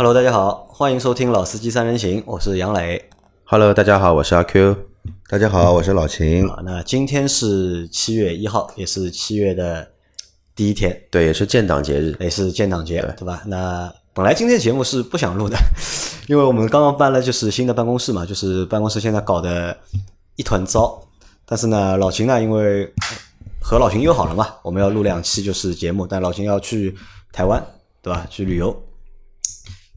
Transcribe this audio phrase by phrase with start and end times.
[0.00, 3.10] Hello，大家好，欢迎收听《老司机三人行》，我是杨磊。
[3.44, 4.74] Hello，大家好，我是阿 Q。
[5.28, 6.48] 大家好，我是老秦。
[6.48, 9.86] 啊，那今天是七月一号，也是七月的
[10.56, 12.16] 第一天，对，也是建党节日。
[12.18, 13.42] 也是建党节，对吧？
[13.44, 15.58] 那本来今天节目是不想录的，
[16.28, 19.76] 因为我们刚刚搬了就是新的办公室嘛，就是办公室现在搞得
[20.36, 20.98] 一团糟。
[21.44, 22.90] 但是呢，老秦呢，因为
[23.60, 26.96] 和老秦约好了嘛，我们要录两期就是节目，但老秦要去
[27.34, 27.62] 台湾，
[28.00, 28.26] 对吧？
[28.30, 28.74] 去旅游，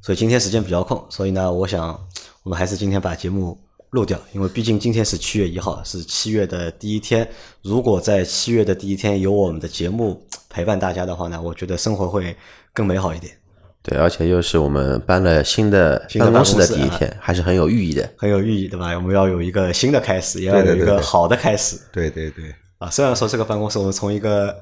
[0.04, 1.98] 所以今天时间比较空，所以呢，我想
[2.44, 3.58] 我们还是今天把节目
[3.92, 7.26] 录掉，因为毕竟今天是七月一号，是七月的第一天。
[7.62, 12.36] 如果在七月的第一天有我们的节目陪伴大家的话呢，我觉得生活会
[12.74, 13.34] 更美好一点，
[13.82, 18.12] 对，而且又是我们搬了新的新的办公室的第一天，还是很有寓意的。
[18.18, 18.94] 很有寓意，对吧？
[18.96, 22.90] 我们要有一个新的开始，也要有一个好的开始对对对，啊。
[22.90, 24.54] 虽然说这个办公室我们从一个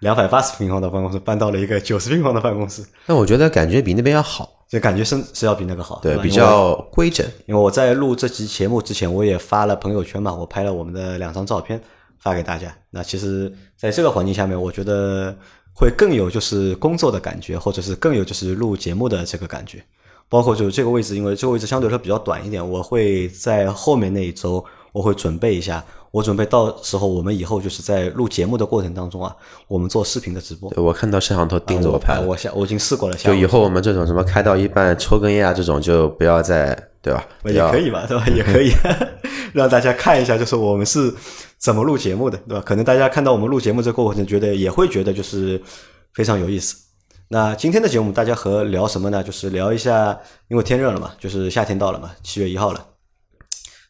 [0.00, 7.26] 两百八十平方的办公室搬到了一个九十平方的办公室，但我觉得感觉比那边要好，就感觉是是要比那个好，对，比较规整。
[7.46, 11.80] 因为我在录这期节目之前，我也发了朋友圈嘛，我拍了我们的两张照片
[12.18, 12.76] 发给大家。
[12.90, 15.36] 那其实，在这个环境下面，我觉得
[15.72, 19.82] 会更有就是工作的感觉，或者是更有就是录节目的这个感觉。
[20.28, 25.84] 包括就是这个位置，因为这个位置相对来说比较短一点，我会在后面那一周我会准备一下，
[26.16, 29.36] 我准备到时候我们以后就是在录节目的过程当中啊，
[29.68, 30.70] 我们做视频的直播。
[30.70, 37.22] 对我看到摄像头盯着我拍了，啊我下我已经试过了，下就以后我们这种什么开到一半抽根烟啊这种，就不要再对吧？
[37.44, 38.26] 也可以吧，对吧？
[38.34, 38.72] 也可以
[39.52, 41.12] 让大家看一下，就是我们是
[41.58, 42.62] 怎么录节目的，对吧？
[42.64, 45.60] 可能大家看到我们录节目这个过程，觉得也会觉得就是
[46.14, 46.76] 非常有意思。
[47.28, 49.22] 那今天的节目大家和聊什么呢？
[49.22, 52.82] 就是聊一下，因为天热了嘛，就是夏天到了嘛，七月一号了，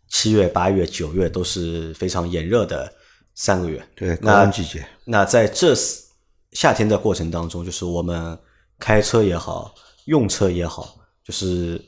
[0.09, 2.93] 七月、八月、九月都是非常炎热的
[3.35, 3.87] 三个月。
[3.95, 4.87] 对，高温季节。
[5.05, 6.05] 那在这四
[6.53, 8.39] 夏天的过程当中，就是我们
[8.79, 9.75] 开车也好，
[10.07, 11.81] 用车也好，就是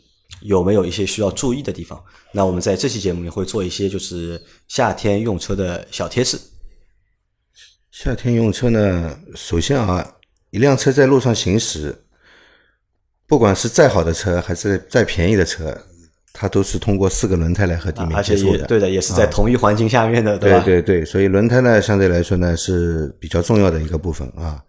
[0.43, 2.03] 有没有一些需要注意的地方？
[2.33, 6.39] 那我们在这期节目里会做一些就是夏天用车的小贴士。
[7.91, 10.17] 夏天用车呢，首先啊，
[10.51, 12.05] 一辆车在路上行驶，
[13.27, 15.77] 不管是再好的车还是再便宜的车，
[16.41, 18.59] 它都是通过四个轮胎来和地面接触的。
[18.59, 20.61] 也对的，也是在同一环境下面的，对吧？
[20.61, 24.63] 对对对，所以轮胎呢，相对来说呢是比较重要的一个部分啊。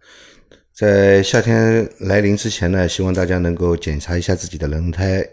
[0.74, 5.24] 在夏天来临之前呢，希望大家能够检查一下自己的轮胎，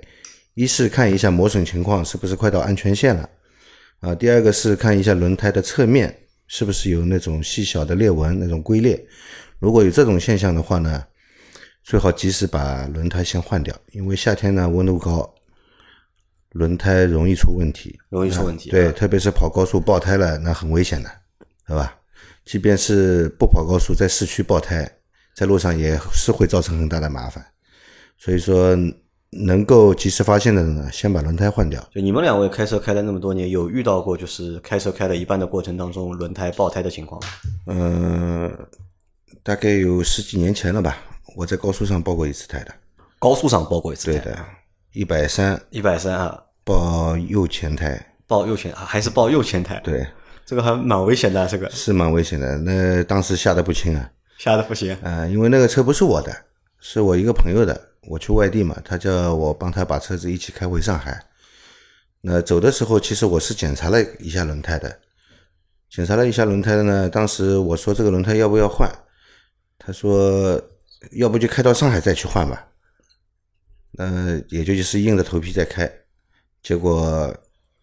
[0.52, 3.26] 一是看一下磨损情况是不是快到安全线了，
[4.00, 6.14] 啊，第二个是看一下轮胎的侧面
[6.48, 9.03] 是不是有那种细小的裂纹、那种龟裂。
[9.58, 11.03] 如果有这种现象的话呢，
[11.82, 15.32] 最好及时把轮胎先换掉，因为夏天呢温度高，
[16.56, 17.99] 轮胎容易出问题。
[18.09, 18.71] 容易出问题。
[18.71, 21.11] 对，特别是跑高速爆胎了，那很危险的，
[21.67, 21.94] 对吧？
[22.44, 24.91] 即便是不跑高速，在市区爆胎，
[25.34, 27.45] 在路上也是会造成很大的麻烦。
[28.19, 28.77] 所以说，
[29.31, 31.81] 能够及时发现的呢，先把轮胎换掉。
[31.93, 37.28] 就你们两位开车开了那么多年，有遇到过就是开车开了一半的过程当中轮胎爆胎的情况吗？
[37.66, 38.56] 嗯、
[39.43, 40.97] 大概有十几年前了吧，
[41.34, 42.72] 我在高速上爆过一次胎的。
[43.19, 44.39] 高速上爆过一次胎，对的，
[44.93, 49.81] 一百三一百三啊，爆右前胎，报右前还是报右前胎？
[49.84, 50.04] 对，
[50.44, 52.59] 这个还蛮危险的啊，这个是蛮危险的。
[52.59, 54.10] 那当时吓得不轻啊。
[54.37, 54.99] 吓得不行。
[55.00, 56.37] 呃，因为那个车不是我的，
[56.81, 57.81] 是我一个朋友的。
[58.09, 61.25] 我去外地嘛，他叫我帮他把车子一起开回上海。
[62.21, 64.98] 那走的时候，其实我是检查了一下轮胎的，
[65.88, 67.09] 检查了一下轮胎的呢。
[67.09, 68.91] 当时我说这个轮胎要不要换，
[69.78, 70.60] 他说
[71.12, 72.66] 要不就开到上海再去换吧。
[73.93, 75.91] 那也就就是硬着头皮再开，
[76.66, 77.32] 结果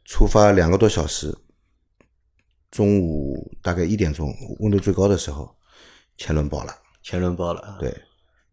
[0.03, 1.33] 出发两个多小时，
[2.69, 5.55] 中午大概一点钟，温度最高的时候，
[6.17, 6.75] 前轮爆了。
[7.01, 7.77] 前轮爆了啊！
[7.79, 7.95] 对，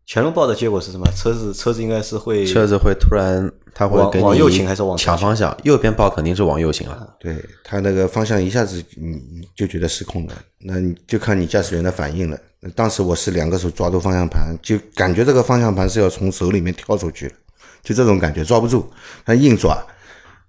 [0.07, 1.05] 前轮爆的结果是什么？
[1.17, 5.57] 车子车子应该是会车子会突然，它会往给你往右倾还是往抢方向？
[5.65, 7.17] 右边爆肯定是往右倾了。
[7.19, 12.39] 对它那个方向一下子你你就觉得失控了，那你就看你驾驶员的反应了。
[12.77, 17.35] 当时我是两个手抓住方向盘，就感觉这个方向盘是要从手里面跳出去了，
[17.83, 18.89] 就这种感觉抓不住，
[19.25, 19.77] 他硬抓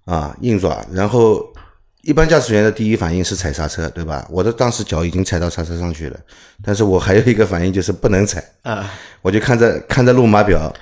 [0.04, 1.42] 啊硬抓，然后
[2.02, 4.26] 一般驾驶员的第一反应是踩刹车，对吧？
[4.30, 6.18] 我的当时脚已经踩到刹车上去了，
[6.62, 8.90] 但是我还有一个反应就是不能踩，啊，
[9.20, 10.74] 我就看着看着路码表，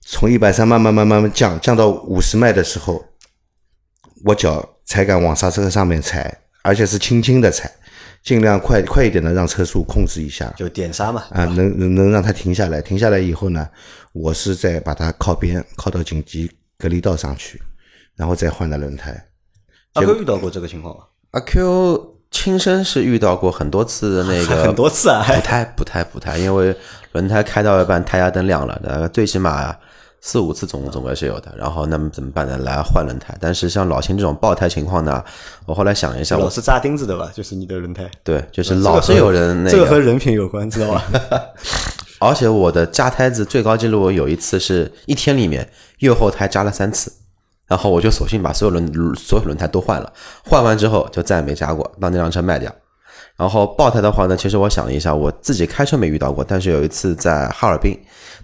[0.00, 3.04] 从一百三慢慢慢慢慢降降到五十迈的时候，
[4.24, 7.70] 我脚才敢往刹车上面踩，而且是轻轻的踩，
[8.22, 11.24] 尽量快快一点的让车速控制一下就点刹嘛。
[11.30, 12.80] 啊，能能能让它停下来。
[12.80, 13.68] 停下来以后呢，
[14.12, 17.60] 我是再把它靠边靠到紧急隔离道上去，
[18.16, 19.26] 然后再换的轮胎。
[19.92, 21.04] 阿 Q 遇到过这个情况吗？
[21.32, 26.76] 阿 Q 亲身是遇到过很多次的那个 很多次啊，补胎补胎补胎，因为
[27.12, 29.74] 轮胎开到一半，胎压灯亮了，呃，最起码
[30.20, 31.54] 四五次总总归是有的。
[31.56, 32.58] 然后那么怎么办呢？
[32.58, 33.34] 来换轮胎。
[33.40, 35.24] 但是像老秦这种爆胎情况呢，
[35.66, 37.30] 我后来想一下，我老是扎钉子的吧？
[37.32, 41.04] 就是你的轮胎，对，就是老是有人那个这个和人品有关，知道吧？
[42.18, 47.12] 而且我的扎胎子最高记录有一次是一天里面右后胎扎了三次，
[47.66, 50.12] 然后我就索性把所有轮所有轮胎都换了，
[50.44, 52.72] 换完之后就再也没加过，把那辆车卖掉。
[53.36, 57.98] 然后爆胎的话呢，其实我想了一下，我自己开车没遇到过，但是有一次在哈尔滨，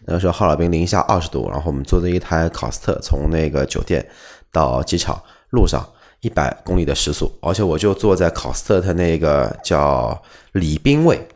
[0.04, 4.06] 那时候哈尔滨零下二十度，然后我们坐着一台考斯特从那个酒店
[4.50, 5.18] 到机场
[5.50, 5.82] 路上
[6.20, 10.20] 一百公里的时速，而且我就坐在考斯特的那个叫
[10.52, 11.26] 礼宾位。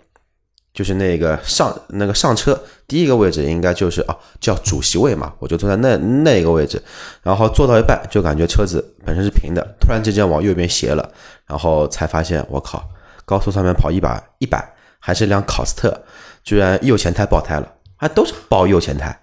[0.76, 6.80] 就是那个上那个上车第一个位置应该就是哦叫主席位嘛，我就坐在那那一个位置，
[7.22, 11.10] 然后坐到一半就感觉车子本身是平的，突然之间往右边斜了，
[11.46, 12.86] 然后才发现我靠，
[13.24, 15.98] 高速上面跑一百一百，还是辆考斯特，
[16.44, 19.18] 居然右前胎爆胎了，还都是爆右前胎，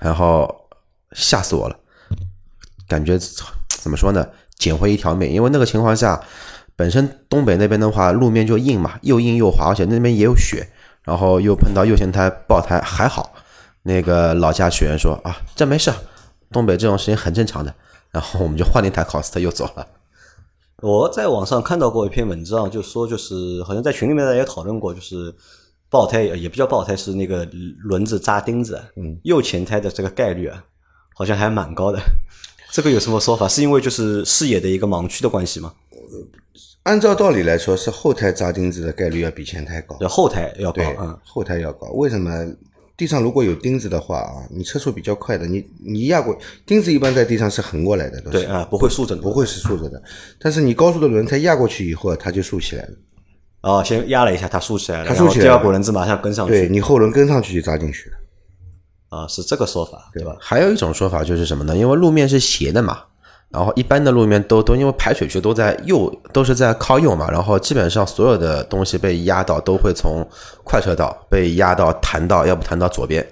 [0.00, 0.54] 然后
[1.12, 1.74] 吓死我了，
[2.86, 3.18] 感觉
[3.68, 4.28] 怎么说呢，
[4.58, 6.22] 捡回一条命，因为那个情况下。
[6.76, 10.68] 本身东北那边的话，路面就硬嘛，又硬又滑，而且那边也有雪，
[11.02, 13.32] 然后又碰到右前胎爆胎，还好，
[13.84, 15.90] 那个老驾驶员说啊，这没事，
[16.52, 17.74] 东北这种事情很正常的。
[18.12, 19.86] 然后我们就换了一台考斯特又走了。
[20.82, 25.34] 我在网上看到过一篇文章，就说就是好像在群里面大家也讨论过，就是
[25.90, 27.46] 爆胎也不叫爆胎，是那个
[27.80, 30.64] 轮子扎钉子，嗯，右前胎的这个概率啊，
[31.14, 31.98] 好像还蛮高的。
[32.70, 33.48] 这个有什么说法？
[33.48, 35.72] 是因为就是视野的一个盲区的关系吗？
[36.86, 41.88] 按照道理来说，是后胎扎钉子的概率要比前胎高，要后胎要高，嗯，后胎要高。
[41.94, 42.30] 为什么？
[42.96, 46.34] 地上如果有钉子的话啊，你车速比较快的，你你压过
[46.64, 50.00] 钉子，一般在地上是横过来的，对啊，不会竖着，不会是竖着的。
[50.38, 52.90] 但是你高速的轮胎压过去以后，它就竖起来了。
[53.62, 58.16] 哦，先压了一下，它竖起来了，它竖起来，第二股轮子马上跟上去，对你后轮跟上去就扎进去了。
[59.08, 60.34] 啊，是这个说法，对吧？
[60.40, 61.76] 还有一种说法就是什么呢？
[61.76, 63.02] 因为路面是斜的嘛。
[63.48, 70.26] 然后一般的路面都都因为排水区都在右，都是在靠右嘛，然后基本上所有的东西被压到都会从
[70.64, 73.26] 快车道被压到弹到，要不弹到左边，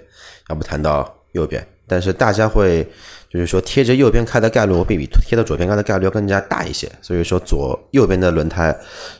[0.49, 1.63] 要不弹到右边。
[1.85, 2.81] 但是大家会
[3.29, 8.75] 就是说贴着右边开的概率会比贴到左边开的概率要更加大一些，所以说左右边的轮胎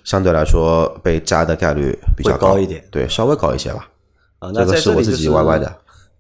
[0.05, 3.87] 相对来说被扎的概率比较高一点，对，稍微高一些吧。
[4.39, 5.75] 啊，那这是我自己歪歪的。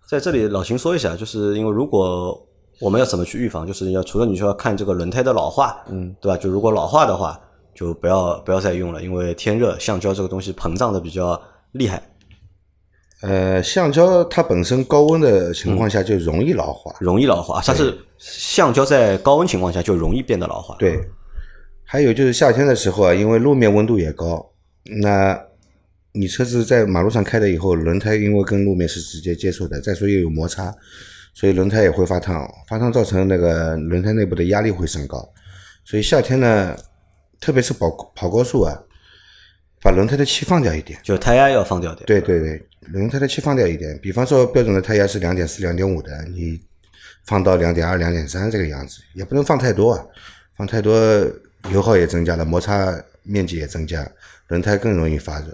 [0.07, 2.44] 在这里老秦说一下，就是因为如果。
[2.79, 3.65] 我们要怎么去预防？
[3.65, 6.37] 就是要除了你说要看这个轮胎的老化，嗯，对吧？
[6.37, 7.39] 就如果老化的话，
[7.73, 11.41] 就不要不要再用了，因为天热，橡胶这个东西膨胀的比较
[11.71, 12.01] 厉害。
[13.21, 17.61] 呃，橡胶它本身高温的情况下就容易老化，容易老化。
[17.61, 20.75] 它是橡胶在高温情况下就容易变得老化。
[20.77, 20.99] 对。
[21.87, 24.51] 还有就是夏天的时候啊，因为路面温度也高，
[25.01, 25.39] 那
[26.11, 30.73] 你车子在马路上开了以后，轮胎因为跟路面是直接接触的，再说又有摩擦。
[31.35, 35.17] 所以轮胎也会发烫，发烫造成那个轮胎内部的压力会升高。
[35.83, 36.75] 所以夏天呢，
[37.41, 38.73] 特别是跑跑高速啊，
[39.81, 42.05] 把轮胎的气放掉一点，就胎压要放掉点。
[42.07, 43.99] 对对对，轮胎的气放掉一点。
[44.01, 46.57] 比方说标准的胎压是两点四、两点五的，你
[47.25, 50.05] 放到两点二、两点三这个样子，也不能放太多啊，
[50.55, 50.95] 放太多
[51.69, 54.09] 油耗也增加了，摩擦面积也增加，
[54.47, 55.47] 轮胎更容易发热。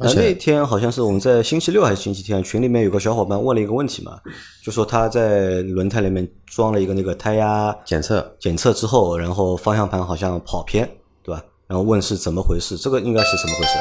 [0.00, 4.18] 啊，那天好像是我们在星期六还是星期天，群里面有个小伙伴问了一个问题嘛，
[4.64, 10.88] 就说他在轮胎里面装了一个那个胎压检测，检测之后，然后方向盘好像跑偏，
[11.22, 11.44] 对吧？
[11.66, 12.78] 然后问是怎么回事？
[12.78, 13.72] 这个应该是什么回事？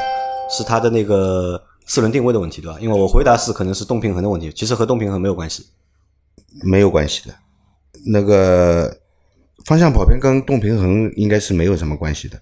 [0.58, 2.78] 是他的那个四轮定位的问题，对吧？
[2.82, 5.66] 因为我回答是可能是动平衡的问题，其实和动平衡没有关系，
[6.64, 7.34] 没有关系的。
[8.06, 8.94] 那个
[9.64, 12.38] 方向跑偏跟动平衡应该是没有什么关系的。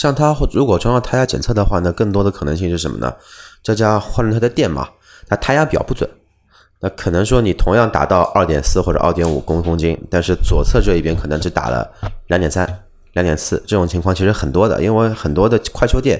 [0.00, 3.12] 像它如果装上胎压检测的话呢，更多的可能性是什么呢？
[3.62, 4.88] 这家换轮胎的店嘛，
[5.28, 6.08] 它胎压表不准，
[6.80, 11.86] 那可能说你同样达到二点四或者二点五公公斤，但是左侧这一边可能只打了
[12.28, 12.66] 两点三、
[13.12, 16.18] 两点四，这种情况其实很多的，因为很多的快修店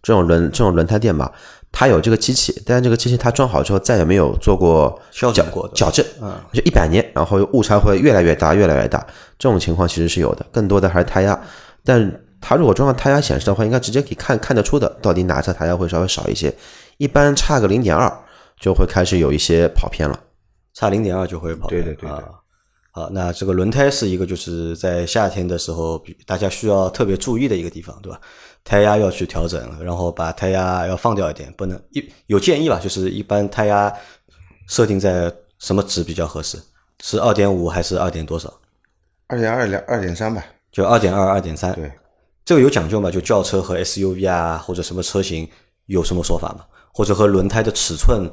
[0.00, 1.28] 这种轮这种轮胎店嘛，
[1.72, 5.32] 它有这个机器，但是这个机器它装好之后再也没有做过矫
[5.74, 9.04] 矫正，嗯，就一百年，然后误差会越来越大，越来越大，
[9.36, 11.36] 这种情况其实是有的，更多的还是胎压，
[11.84, 12.20] 但。
[12.40, 16.54] 它如果装上胎压显示的话，应该直接可以看看得出的，到底哪侧胎压会稍微少一些。
[16.98, 18.10] 一般差个零点二
[18.60, 20.18] 就会开始有一些跑偏了，
[20.74, 21.82] 差零点二就会跑偏。
[21.82, 22.22] 对对对啊。
[22.92, 28.18] 好，那这个轮胎是一个就是在夏天的时候，大家需要特别注意的一个地方，对吧？
[28.64, 32.80] 胎压要去调整，然后把胎压要放掉一点，不能一有建议吧？
[32.82, 33.92] 就是一般胎压
[34.66, 36.58] 设定在什么值比较合适？
[37.02, 38.50] 是二点五还是二点多少？
[39.26, 40.42] 二点二两二点三吧。
[40.72, 41.74] 就二点二二点三。
[41.74, 41.92] 对。
[42.46, 43.10] 这个有讲究吗？
[43.10, 45.48] 就轿车和 SUV 啊，或者什么车型
[45.86, 46.64] 有什么说法吗？
[46.94, 48.30] 或者和轮胎的尺寸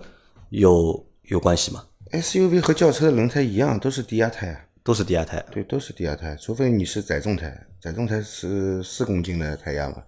[0.52, 4.60] 有有关系吗？SUV 和轿车的轮胎一样，都是低压胎啊。
[4.84, 5.44] 都是低压胎。
[5.50, 10.04] 对，都是低压胎，除非你是载重胎，载重胎是四公斤的胎压嘛。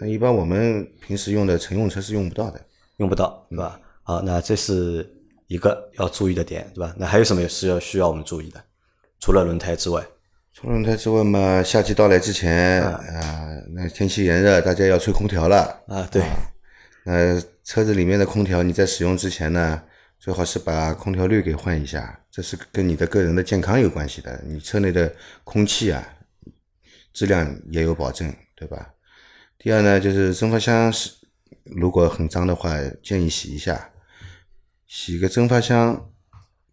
[0.00, 2.58] 那一般我们平时用的乘用车是用不到的。
[2.96, 3.78] 用不到，对吧？
[4.02, 5.06] 好，那这是
[5.46, 6.94] 一个要注意的点，对吧？
[6.96, 8.64] 那还有什么是要需要我们注意的？
[9.20, 10.02] 除了轮胎之外，
[10.62, 15.82] 除了轮胎之外嘛，夏季到来之前啊、那天气炎热，大家要吹空调了。
[15.88, 16.22] 啊，对，
[17.04, 19.82] 那车子里面的空调，你在使用之前呢，
[20.20, 24.40] 最好是把空调滤给换一下，这是跟你的个人的健康有关系的。
[24.46, 26.08] 你车内的空气啊，
[27.12, 28.94] 质量也有保证，对吧？
[29.58, 31.10] 第二呢，就是蒸发箱是
[31.64, 33.90] 如果很脏的话，建议洗一下，
[34.86, 36.08] 洗个蒸发箱，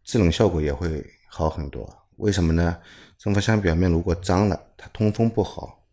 [0.03, 1.98] 制冷效果也会好很多。
[2.19, 2.77] 为什么呢？
[3.17, 5.83] 蒸发箱表面如果脏了，它通风不好，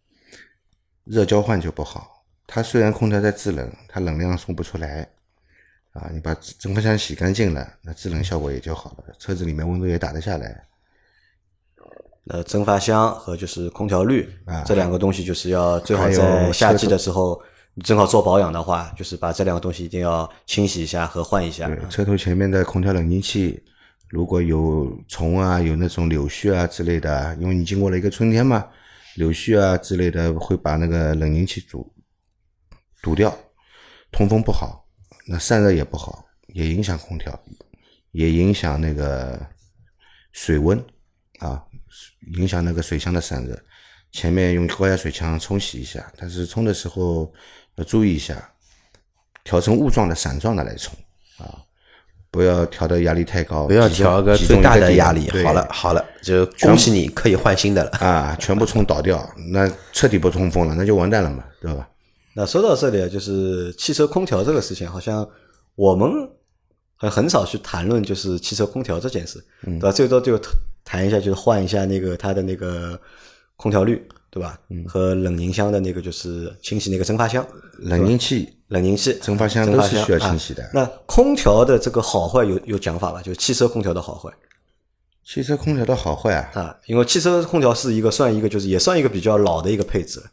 [1.05, 2.25] 热交换就不好。
[2.47, 5.09] 它虽然空调在制冷，它冷量送不出来
[5.93, 6.09] 啊。
[6.13, 10.65] 你把蒸发箱洗干净了，那制冷效果也就好了，车子里面温度也打得下来。
[12.23, 17.41] 那，蒸发箱和就是空调滤、啊这两个东西，就是要最好在夏季的时候，
[17.75, 21.67] 你正好做保养的话，就是把这两个东西一定要清洗一下和换一下。
[21.69, 23.63] 对，车头前面的空调冷凝器，
[24.09, 28.69] 如果有虫啊，有那种柳絮啊之类的，因为你经过了一个春天嘛，
[29.17, 31.93] 柳絮啊之类的会把那个冷凝器阻
[33.03, 33.37] 堵掉，
[34.13, 34.87] 通风不好，
[35.27, 37.39] 那散热也不好，也影响空调，
[38.13, 39.45] 也影响那个
[40.33, 40.79] 水温
[41.41, 41.65] 啊，
[42.37, 43.61] 影响那个水箱的散热。
[44.13, 47.31] 前面用高压水枪冲洗一下，但是冲的时候
[47.75, 48.51] 要注意一下，
[49.43, 50.97] 调成雾状的、散状的来冲
[51.39, 51.66] 啊，
[52.31, 55.31] 不要调的压力太高，不要调个最大的压力。
[55.45, 57.91] 好了好了，就恭喜你可以换新的了。
[57.99, 61.89] 啊，全部冲倒掉，那彻底不通风了，那就完蛋了嘛，对吧？
[62.35, 65.27] 那说到这里啊，就是汽车空调这个事情，好像
[65.75, 66.11] 我们
[66.97, 69.91] 很很少去谈论就是汽车空调这件事，对吧？
[69.91, 70.39] 最多就
[70.85, 73.01] 谈一下，就是换一下那个它的那个
[73.57, 74.59] 空调滤，对吧？
[74.69, 77.43] 嗯和冷凝箱的那个就是清洗那个蒸发箱、
[77.79, 80.63] 冷凝器、冷凝器、蒸发箱都是需要啊清洗的。
[80.75, 83.23] 那空调的这个好坏有有讲法吧？
[83.23, 84.31] 就是汽车空调的好坏
[85.25, 90.27] 汽车空调的好坏啊，啊，因为汽车空调是一个算一个就是也算一个比较老的一个配置了，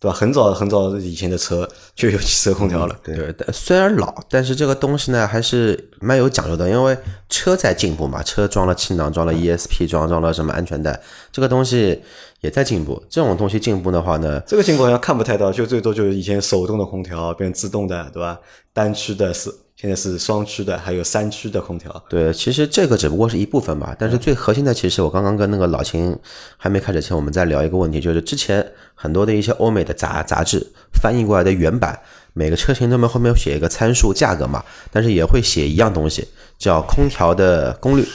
[0.00, 0.16] 对吧？
[0.16, 2.98] 很早很早以前的车就有汽车空调了。
[3.04, 6.96] 对对，但虽然老，但是这个东西呢还是蛮有讲究的，因为
[7.28, 10.98] 车在进步嘛，车装了气囊，装了 ESP，装装了什么安全带，
[11.30, 12.02] 这个东西
[12.42, 13.02] 也在进步。
[13.08, 18.38] 这种东西进步的话呢，这个情况好像看不太到，就最多就是以前手动的空调变自动的，对吧？
[18.74, 22.04] 单驱的是现在是双驱的，还有三驱的空调。
[22.08, 26.16] 对，其实这个只不过是一部分吧，但是最核心的，其实我刚刚跟那个老秦
[26.56, 31.98] 还没开始前，我们在聊一个问题，就是之前很多的一些欧美的杂杂志翻译过来的原版，
[32.32, 36.26] 每个车型他们后面有写一个参数价格嘛，但是也会写一样东西，
[36.58, 38.06] 叫空调的功率，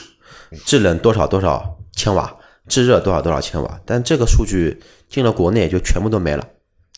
[0.65, 2.33] 制冷多少多少千瓦，
[2.67, 4.77] 制热多少多少千瓦，但这个数据
[5.09, 6.47] 进了国内就全部都没了，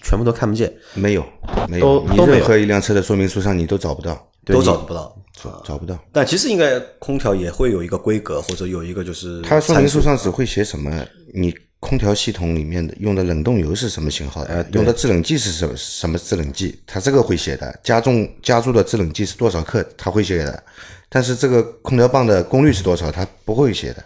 [0.04, 0.74] 全部都看不见。
[0.94, 1.26] 没有，
[1.68, 5.16] 没有，你都没有任何一辆车的说明书上你都找不到，都找不到。
[5.42, 5.98] 找找不到。
[6.12, 10.92] 但其实应该空调也会有一个规格，或者有一个就是它说明书上只会写什么，
[11.34, 17.80] 你空调系统里面的用的冷冻油是什么型号的，呃用的制冷剂是什么什么制冷剂，它这个会写的。
[17.82, 20.62] 加重加注的制冷剂是多少克，它会写的。
[21.08, 24.04] 但是这个空调棒的功率是多少，它不会写的。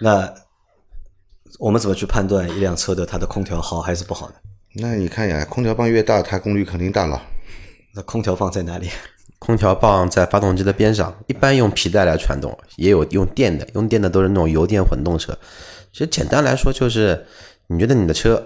[0.00, 0.34] 那
[1.58, 4.34] 我们怎么去判断一辆车的它的空调好还是不好呢？
[4.74, 7.22] 那你看呀，空调棒越大，它功率肯定大了。
[7.94, 8.90] 那空调放在哪里？
[9.38, 15.36] 空调棒在发动机的边上，一般用皮带来传动，也有用电的，用电的都是那种油电混动车。
[15.92, 17.26] 其实简单来说就是，
[17.68, 18.44] 你觉得你的车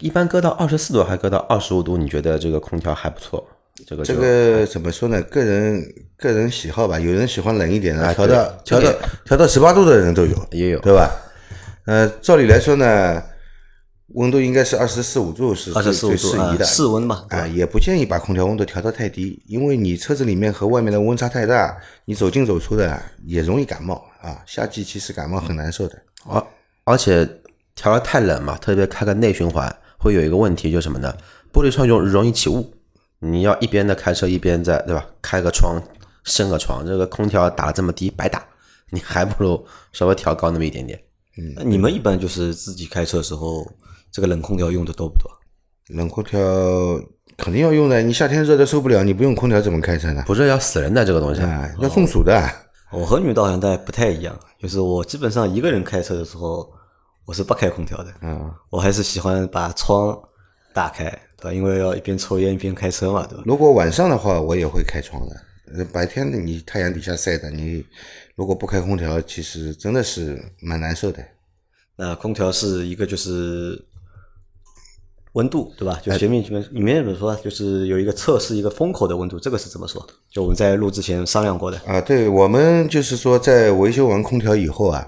[0.00, 3.46] 一般搁到二十四度还搁到二十五度，你觉得这个空调还不错？
[3.86, 5.20] 这个这个怎么说呢？
[5.22, 5.82] 个人
[6.16, 8.92] 个人喜好吧，有人喜欢冷一点的，哎调到调到
[9.24, 11.10] 调到十八度的人都有，也有对吧？
[11.86, 13.22] 呃，照理来说呢，
[14.14, 24.42] 温度应该是二十四五度是最适宜的，室温嘛，啊，也不建议把空调温度调到太低，因为你车子里面和外面的温差太大，你走进走出的也容易感冒啊。
[24.44, 25.96] 夏季其实感冒很难受的。
[26.26, 26.46] 而
[26.84, 27.26] 而且
[27.74, 31.14] 调的太冷嘛，特别开个内循环，会有一个问题，就是什么呢？
[31.52, 32.70] 玻璃窗容容易起雾，
[33.20, 35.04] 你要一边的开车一边在对吧？
[35.20, 35.80] 开个窗，
[36.24, 38.44] 升个窗，这个空调打的这么低，白打，
[38.90, 40.98] 你还不如稍微调高那么一点点。
[41.36, 43.66] 嗯你们一般就是自己开车的时候，
[44.10, 45.30] 这个冷空调用的多不多？
[45.88, 46.38] 冷空调
[47.36, 50.24] 肯定要用的，你夏天热的受不了，你不用空调怎么开车呢？
[50.26, 52.42] 不热要死人的这个东西，啊，要中暑的。
[52.90, 56.68] 我和女导好像大概不太一样，就是我基本上一个人开车的时候，
[57.26, 60.18] 我是不开空调的，嗯，我还是喜欢把窗
[60.72, 61.06] 打开，
[61.40, 61.54] 对吧？
[61.54, 63.44] 因为要一边抽烟一边开车嘛，对吧？
[63.46, 65.36] 如果晚上的话，我也会开窗的。
[65.74, 67.84] 呃白天的你太阳底下晒的，你
[68.34, 71.22] 如果不开空调，其实真的是蛮难受的。
[71.96, 73.84] 那空调是一个就是
[75.34, 76.00] 温度，对吧？
[76.02, 77.36] 就前面里面里面怎么说？
[77.36, 80.04] 就是有一个测试一个风口的温度，这个是怎么说？
[80.30, 81.78] 就我们在录之前商量过的。
[81.86, 85.06] 啊，对，我们就是说在维修完空调以后啊，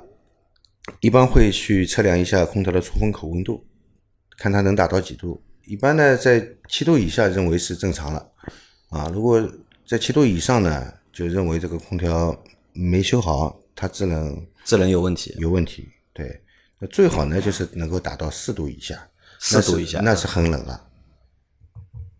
[1.00, 3.64] 一般会去测量一下空调的出风口温度，
[4.36, 5.40] 看它能达到几度。
[5.70, 8.26] 一般呢，在七度以下认为是正常了，
[8.88, 9.40] 啊，如果
[9.86, 12.36] 在七度以上呢，就认为这个空调
[12.72, 15.88] 没修好，它制冷制冷有问题，有问题。
[16.12, 16.42] 对，
[16.80, 18.98] 那最好呢就是能够达到四度以下，
[19.38, 20.88] 四度以下那是很冷了。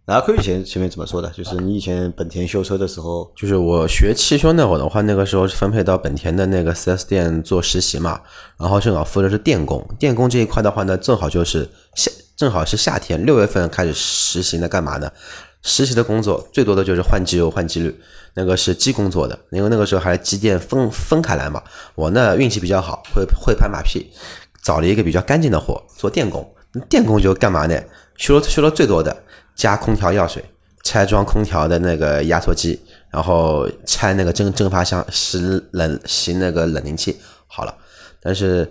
[0.04, 1.28] 阿 Q 以前前面怎么说的？
[1.30, 8.20] 就是你以前本田修车的时候，就是我学汽修那会儿的话，那个时候是分配到本田的那个 4S 店做实习嘛，
[8.60, 12.08] 然后正好负责是电工，电工这一块的话呢，正好就是夏，
[12.40, 15.12] 正好是夏天，六月份开始实习，那干嘛呢？
[15.60, 17.94] 实习的工作最多的就是换机油、换机滤，
[18.32, 21.62] 那个是机工做的，因为那个时候还机电分分开来嘛。
[21.94, 24.10] 我呢运气比较好，会会拍马屁，
[24.62, 26.50] 找了一个比较干净的活做电工。
[26.88, 27.78] 电工就干嘛呢？
[28.16, 29.14] 修修了最多的
[29.54, 30.42] 加空调药水，
[30.82, 32.80] 拆装空调的那个压缩机，
[33.10, 35.38] 然后拆那个蒸蒸发箱，洗
[35.72, 37.74] 冷洗那个冷凝器，好了。
[38.22, 38.70] 但是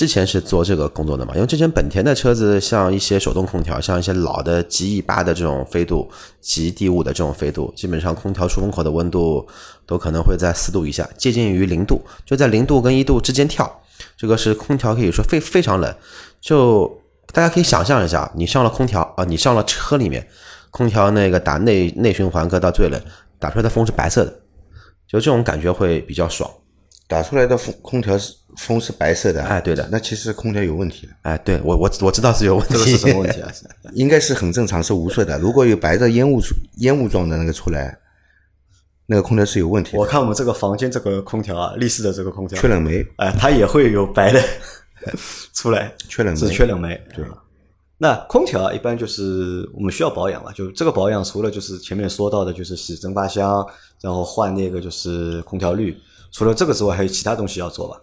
[0.00, 9.46] 之前是做这个工作的嘛，因为之前本田的车子，像一些手动空调，像一些老的 G E 八的这种飞度、G D 五的这种飞度，基本上空调出风口的温度
[9.84, 13.70] 都可能会在四度以下，接近于零度，就在零度跟一度之间跳。
[14.16, 15.94] 这个是空调可以说非非常冷，
[16.40, 16.90] 就
[17.34, 20.26] 大家可以想象一下，你上了空调啊，你上了车里面，
[20.70, 22.98] 空调那个打内内循环搁到最冷，
[23.38, 24.32] 打出来的风是白色的，
[25.06, 26.50] 就这种感觉会比较爽。
[27.10, 31.12] 打出来的风空调是风是白色的，哎，对的，那其实空调有问题的。
[31.22, 33.50] 哎，对我我我知道是有问题，这个是什么问题啊？
[33.94, 35.36] 应该是很正常，是无色的。
[35.40, 37.98] 如果有白的烟雾出烟雾状的那个出来，
[39.06, 39.98] 那个空调是有问题的。
[39.98, 44.40] 我看我们这个房间这个空调啊，立式的这个空调，缺冷媒，哎，它也会有白的
[45.52, 47.00] 出来，缺冷媒是缺冷媒。
[47.12, 47.30] 对啊
[48.02, 53.66] 那空调啊，一般就是我们需要保养嘛，就这个保养除了就是前面说到的，就是洗蒸发箱，
[54.00, 55.94] 然后换那个就是空调滤，
[56.30, 58.00] 除了这个之外，还有其他东西要做吧？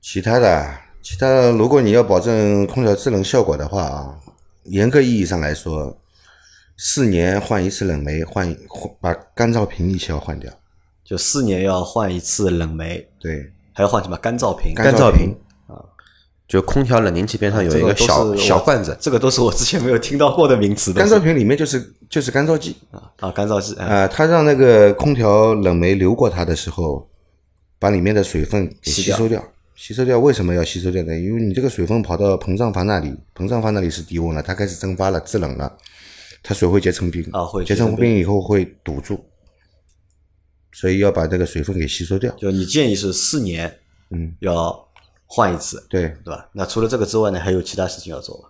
[0.00, 4.18] 其他的，其他的，如果你要保证空调制冷效果的话啊，
[4.64, 5.98] 严格意义上来说，
[6.76, 10.52] 四年换一次冷媒，换换把干燥瓶一起要换掉。
[11.04, 14.74] 就四年要换一次冷媒，对，还要换什么干燥瓶？
[14.74, 15.34] 干燥屏
[16.48, 20.94] 就空调冷凝器边上有一个小小罐子，这个都是我之前没有听到过的名词。
[20.94, 27.06] 干燥瓶里面就是就是干燥剂啊啊，干燥剂啊，啊、它让那个空调冷媒流过它的时候，
[27.78, 29.44] 把里面的水分给吸收掉。
[29.76, 31.14] 吸收掉为什么要吸收掉呢？
[31.16, 35.72] 因为你这个水分跑到膨胀阀那里，膨胀阀那里是低温了，它开始蒸发了，制冷了，
[36.42, 39.22] 它水会结成冰啊会结成冰以后会堵住，
[40.72, 42.34] 所以要把这个水分给吸收掉。
[42.36, 43.72] 就你建议是四年
[44.10, 44.87] 嗯，要
[45.28, 46.48] 换一次，对，对吧？
[46.52, 48.48] 那除了这个之外呢，还有其他事情要做吗？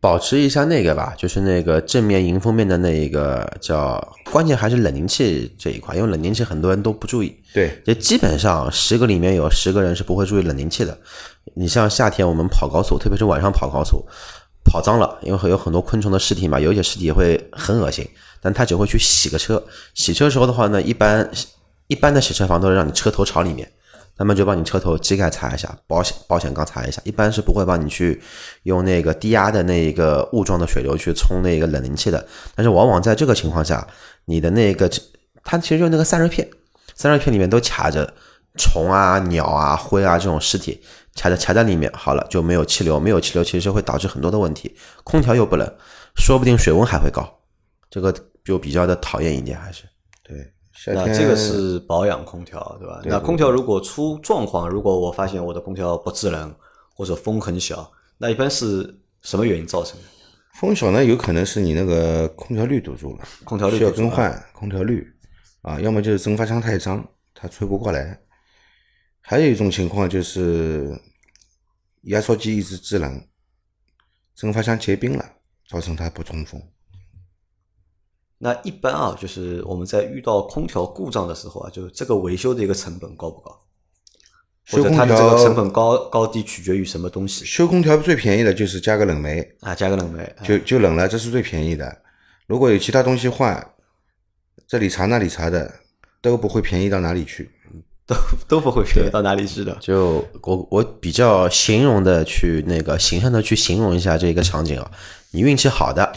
[0.00, 3.98] 保持一下那个吧，就是那个正面迎风面的那一个叫，
[4.30, 10.98] 关键还是冷凝器这一块，因为冷凝器很多人都不注意，对，就基本上十个里面有十个人是不会注意冷凝器的。
[11.54, 14.04] 你像夏天我们跑高速，特别是晚上跑高速，
[14.62, 18.06] 跑脏了，因为有很多昆虫的尸体嘛，有一些尸体会很恶心，
[18.42, 19.64] 但他只会去洗个车。
[19.94, 21.30] 洗车时候的话呢，一般
[21.86, 23.72] 一般的洗车房都是让你车头朝里面，
[24.22, 28.22] 他们就帮你车头机盖擦一下，保险保险杠擦一下，一般是不会帮你去
[28.62, 32.24] 用那个低压的那一个雾状的水流去冲那个冷凝器的。
[32.54, 33.84] 但是往往在这个情况下，
[34.26, 34.88] 你的那个
[35.42, 36.48] 它其实就那个散热片，
[36.94, 38.14] 散热片里面都卡着
[38.56, 40.80] 虫啊、鸟啊、灰啊这种尸体，
[41.16, 44.76] 卡在卡在里面，好了就没有气流，没有气流其实会导致很多的问题。
[45.02, 45.68] 空调又不冷，
[46.14, 47.28] 说不定水温还会高，
[47.90, 49.82] 这个就比较的讨厌一点，还是。
[50.86, 53.00] 那这个是保养空调，对吧？
[53.04, 56.54] 那空调如果出状况，如果我发现我的空调不制冷
[56.94, 60.06] 或者风很小，那一般是什么原因造成的？
[60.58, 65.06] 风小呢，有可能是你那个空调滤堵住了，空调滤需要更换空调滤
[65.62, 68.18] 啊，要么就是蒸发箱太脏，它吹不过来。
[69.20, 70.98] 还有一种情况就是
[72.02, 73.24] 压缩机一直制冷，
[74.34, 75.24] 蒸发箱结冰了，
[75.68, 76.60] 造成它不通风。
[78.44, 83.56] 那一般啊，就是我们在遇到空调故障的时候啊，就这个维修的一个成本高不高？
[84.68, 89.72] 或修空者它的这个调成本高高低取决于什么东西修空调最便宜的就是加个冷媒，啊？
[89.76, 92.02] 加个冷媒，啊就就冷了，这是最便宜的。
[92.48, 93.64] 如果有其他东西换，
[94.66, 95.72] 这里查那里查的，
[96.20, 97.48] 都不会便宜到哪里去。
[98.04, 98.16] 都
[98.48, 99.76] 都不会便宜到哪里去的。
[99.80, 104.90] 就我我比较形容的去那个形象的去形容一下这个场景啊，
[105.30, 106.12] 你运气好的，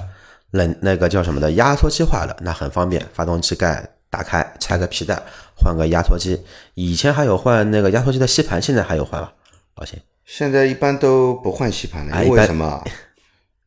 [0.51, 5.21] 冷那个叫什么的压缩机坏了，那很方便，发动机盖打开，拆个皮带，
[5.55, 6.41] 换个压缩机。
[6.73, 9.31] 以前还有换那个压缩机的吸盘，现在还有换吗？
[9.75, 12.83] 老秦，现在一般都不换吸盘了，因为什么啊？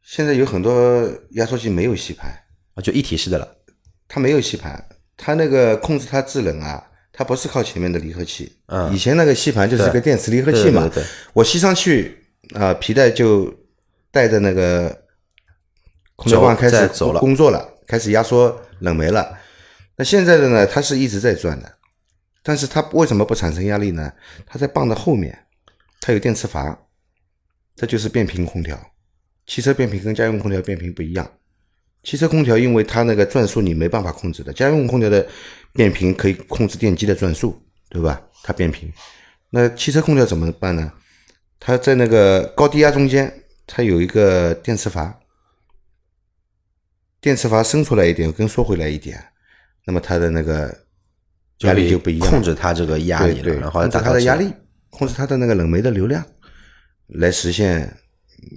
[0.03, 2.31] 现在有很多压缩机没有吸盘，
[2.75, 3.47] 啊，就一体式的了。
[4.09, 4.83] 它没有吸盘，
[5.19, 8.57] 它那个控制它制冷啊，它不是靠前面的离合器。
[8.69, 13.53] 嗯以前那个吸盘就是个电磁离合器嘛，对对对对我吸上去啊、皮带就
[14.11, 14.97] 带着那个
[16.19, 19.39] 空调棒开始走了工作了，开始压缩冷媒了。
[19.97, 21.73] 那现在的呢，它是一直在转的，
[22.43, 24.13] 但是它为什么不产生压力呢？
[24.45, 25.47] 它在棒的后面，
[26.01, 26.77] 它有电磁阀，
[27.77, 28.77] 这就是变频空调。
[29.47, 31.31] 汽车变频跟家用空调变频不一样。
[32.03, 35.25] 汽车空调因为它那个转速你没办法控制的，家用空调的
[35.73, 38.21] 变频可以控制电机的转速，对吧？
[38.43, 38.93] 它变频。
[39.51, 40.93] 那汽车空调怎么办呢？
[41.61, 43.33] 它在那个高低压中间，
[43.67, 45.18] 它有一个电磁阀，
[47.21, 49.23] 电磁阀伸出来一点，跟缩回来一点，
[49.85, 50.75] 那么它的那个
[51.61, 54.53] 压力就不一样，控制它这个压力了，对对，然后控制达到这个它的压力，
[54.91, 56.25] 控制它的那个冷媒的流量，
[57.09, 57.97] 来实现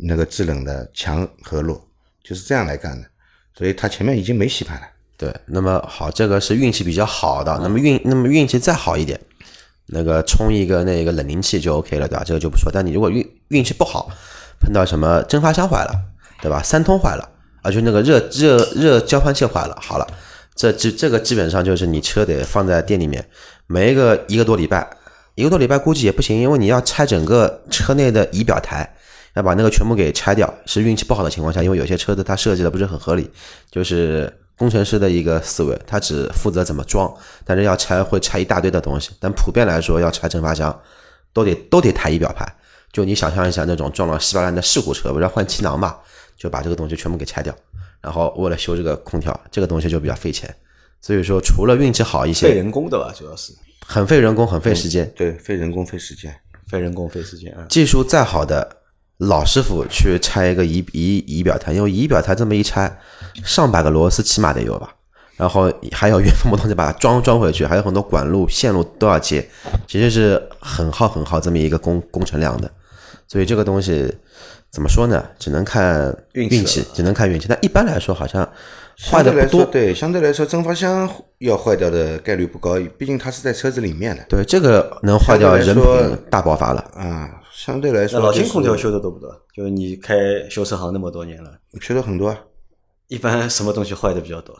[0.04, 1.88] 那个制冷的强和弱，
[2.24, 3.08] 就是这样来干的。
[3.54, 4.88] 所以它前面已经没洗盘了。
[5.17, 7.60] 对，那么好，这个是运气比较好的。
[7.62, 9.19] 那么运，那么运气再好一点，
[9.88, 12.24] 那个充一个那个冷凝器就 OK 了，对吧？
[12.24, 12.71] 这个就不说。
[12.71, 14.10] 但你如果运运气不好，
[14.60, 15.91] 碰到什么蒸发箱坏了，
[16.41, 16.63] 对吧？
[16.63, 17.30] 三通坏了，
[17.62, 20.08] 啊，就那个热热热交换器坏了，好了，
[20.56, 23.26] 这这这个基本上就是你车得放在店里面，
[23.67, 24.89] 没个一个多礼拜，
[25.36, 28.95] 一个多礼拜估计也不行，因为你要拆整个车内的仪表台。
[29.34, 33.32] 要把那个全部给拆掉，是运气不好的情况下，因为有些车子它设计的不是很合理，
[33.71, 37.10] 就是工程师的一个思维，他只负责怎么装，
[37.45, 39.12] 但是要拆会拆一大堆的东西。
[39.21, 40.78] 但普遍来说，要拆蒸发箱，
[41.32, 42.45] 都得都得抬仪表盘。
[42.91, 45.95] 就你想象一下，那种撞了稀巴烂的事故车，不是要换气囊嘛，
[46.41, 47.56] 就把这个东西全部给拆掉，
[48.01, 50.51] 然后为了修这个空调，这个东西就比较费钱。
[50.99, 53.54] 所以说，除了运气好一些费些，人工的吧，主要是
[53.86, 56.36] 很费人工，很费时间，对，费人工费时间。
[56.67, 57.63] 费人工费时间啊。
[57.69, 58.77] 技术再好的
[59.17, 62.99] 老师傅去拆一个仪仪仪表台，因为仪表台这么一拆，
[63.43, 64.95] 上百个螺丝起码得有吧，
[65.36, 69.47] 然后还有原封不动就把它装装回去，还有很多管路线路都要接，
[69.88, 72.71] 其实是很耗很耗这么一个工工程量的，
[73.27, 74.13] 所以这个东西
[74.72, 75.24] 怎么说呢？
[75.38, 77.46] 只能看运气运气，只能看运气。
[77.50, 78.48] 但一般来说，好像
[79.12, 79.66] 坏的不多。
[79.66, 86.82] 对，相对来说，蒸发箱要坏掉的概率不高，毕竟它是在车子里面的对，这个能坏掉人品大爆发了。
[86.96, 87.38] 啊。
[87.54, 89.30] 相对来说，老金空调修的多不多？
[89.54, 90.16] 就是你开
[90.50, 92.40] 修车行那么多年了，修的很多啊。
[93.08, 94.58] 一般什么东西坏的比较多？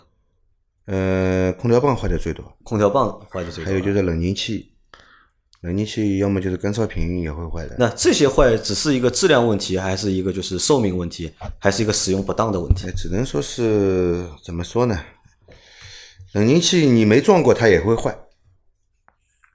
[0.86, 3.72] 呃，空调棒坏的最多，空调棒坏的最多。
[3.72, 4.71] 还有就是冷凝器，
[5.62, 7.76] 冷凝器要么就是干燥瓶也会坏的。
[7.78, 12.92] 那这些坏只是一个质量问题，还是一个就是寿命问题，还是一个使用不当的问题哎，？
[12.98, 15.00] 只能说是怎么说呢？
[16.34, 18.18] 冷凝器你没撞过它也会坏，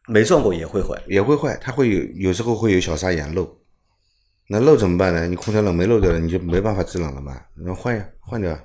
[0.07, 1.03] 没撞过也会坏。
[1.09, 3.59] 也会坏，它会有有时候会有小砂眼漏。
[4.49, 5.27] 那漏怎么办呢？
[5.27, 7.43] 你空调冷没漏掉了，你就没办法制冷了嘛？
[7.57, 8.57] 那换呀，换掉。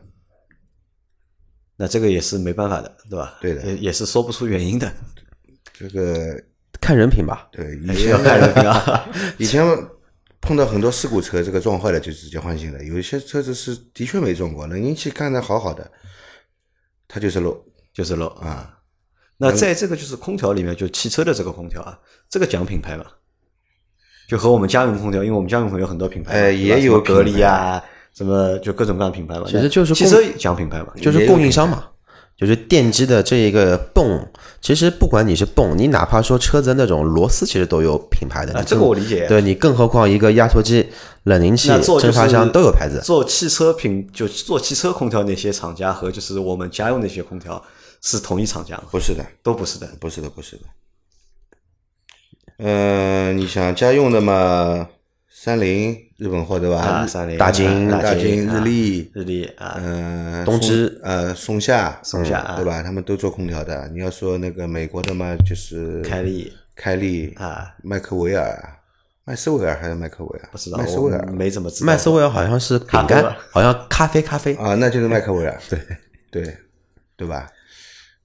[1.75, 3.39] 那这个也是没办法的，对吧？
[3.41, 4.93] 对的也也是说不出原因的，
[5.73, 6.39] 这个
[6.91, 9.09] 看人品吧，对，以前看人品啊。
[9.39, 9.65] 以前
[10.41, 12.83] 碰到很多事故车，这个撞坏了就直接换新的。
[12.83, 15.89] 有一些车子是的确没撞过，冷凝器看着好好的，
[17.07, 17.65] 它就是漏。
[17.93, 18.77] 就是漏啊。
[19.37, 21.97] 那在这个就是空调里面，就汽车的这个空调啊，
[22.29, 23.05] 这个讲品牌吧，
[24.27, 27.81] 就和我们家用空调，因为我们家用空调有很多品牌嘛，哎也有格力啊，
[28.13, 29.45] 什么就各种各样品牌嘛。
[29.47, 31.87] 其实就是汽车讲品牌嘛，就是供应商嘛，
[32.41, 34.27] 就是电机的这一个泵。
[34.59, 38.53] 其实不管你是泵，你哪怕说车子那种螺丝，其实都有品牌的。
[38.53, 39.27] 啊，这个我理解。
[39.27, 40.87] 对你，更何况一个压缩机、
[41.23, 42.99] 冷凝器蒸发箱都有牌子。
[43.03, 47.63] 做汽车品就做汽车空调那些厂家和就是我们家用那些空调
[48.01, 48.83] 是同一厂家吗？
[48.91, 49.87] 不是的，都不是的。
[49.99, 50.63] 不是的，不是的。
[52.57, 54.87] 嗯、你想家用的嘛，
[55.33, 56.77] 三菱日本货对吧？
[56.81, 62.83] 啊，三菱、大金啊大金、啊日立，日立啊，嗯、东芝呃，松下，松下对吧？
[62.83, 63.87] 他们都做空调的。
[63.89, 68.77] 你要说那个美国的嘛，就是开利开利啊，麦克维尔，
[69.23, 70.49] 麦斯威尔还是麦克维尔？
[70.51, 71.87] 不知道，麦斯维尔没怎么知道。
[71.87, 74.53] 麦斯威尔好像是饼干好像咖啡咖啡。
[74.55, 75.79] 啊，那就是麦克维尔，对
[76.29, 76.55] 对
[77.15, 77.47] 对吧？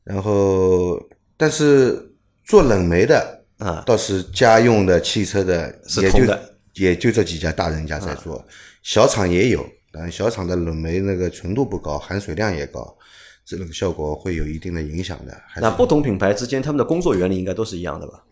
[0.04, 1.00] 然后，
[1.36, 2.10] 但是
[2.44, 8.42] 做冷媒的啊，倒是家用的汽车的，也就是通的也就这几家大人家在做，
[8.82, 12.96] 小厂也有，但小厂的冷媒那个纯度不高，含水量也高，
[13.44, 15.40] 制冷效果会有一定的影响的。
[15.46, 18.22] 还那不同品牌之间他们的工作原理应该都是一样的吧？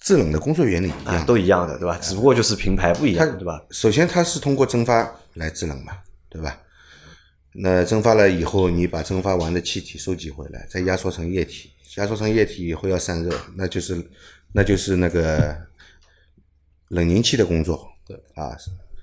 [0.00, 1.98] 制冷的工作原理一啊，样，都一样的，对吧？
[2.00, 3.62] 只不过就是品牌不一样，对吧？
[3.70, 5.92] 首先它是通过蒸发来制冷嘛，
[6.30, 6.58] 对吧？
[7.52, 14.02] 那蒸发了以后，你把蒸发完的气体收集回来，再压缩成液体，压缩成液体以后要散热，那就是
[14.52, 15.54] 那就是那个
[16.90, 17.88] 冷凝器的工作。
[18.06, 18.56] 对啊，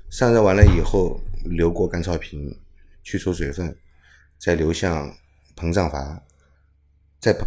[0.10, 2.56] 散热完了以后，流过干燥瓶，
[3.04, 3.76] 去除水分，
[4.38, 5.14] 再流向
[5.56, 6.22] 膨胀阀，
[7.20, 7.42] 再膨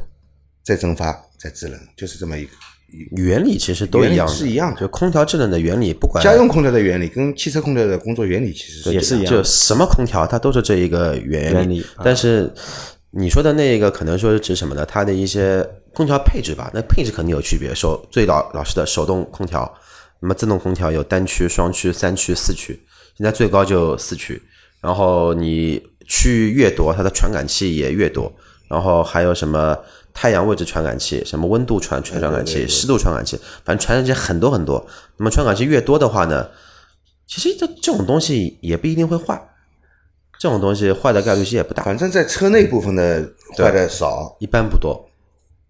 [0.62, 2.50] 再蒸发，再制冷，就是这么一个。
[3.12, 12.52] 原理其实都一样是一样的就空调制冷的原理，不管家用空调的原理跟汽车空调的工作原理其实是也是一样就什么空调它都是这一个原原理啊但是
[13.12, 14.84] 你说的那个可能说是指什么呢？
[14.84, 17.72] 它的一些空调配置吧，那配置肯定有区别。
[17.72, 19.72] 手最老老式的手动空调，
[20.20, 22.80] 那么自动空调有单区、双区、三区、四区，
[23.16, 24.40] 现在最高就四区。
[24.80, 28.32] 然后你区域越多，它的传感器也越多。
[28.68, 29.76] 然后还有什么
[30.14, 34.86] 太阳位置传感器、什么温度传传传感器、湿度传感器，反正传感器很多很多。
[35.16, 36.48] 那么传感器越多的话呢，
[37.26, 39.40] 其实这这种东西也不一定会坏，
[40.38, 43.28] 这种东西坏的概率其实也不大，反正在车内部分的
[43.58, 45.10] 坏的少，一般不多。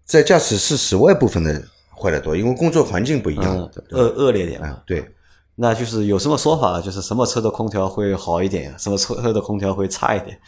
[0.05, 1.63] 在驾驶室室外部分的
[2.01, 3.71] 坏的多，因为工作环境不一样嗯。
[3.91, 5.13] 恶恶劣点对，
[5.55, 10.39] 那就是有什么说法，就是什么车的空调会好一点，什么车的空调会差一点，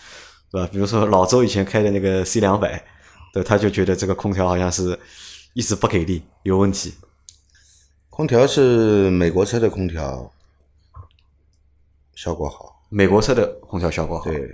[0.51, 0.67] 对吧？
[0.71, 2.83] 比如说老周以前开的那个 C 两百，
[3.31, 4.97] 对，他就觉得这个空调好像是
[5.53, 6.93] 一直不给力，有问题。
[8.09, 10.31] 空调是美国车的空调
[12.15, 14.49] 效果好，美国车的空调效果好，对，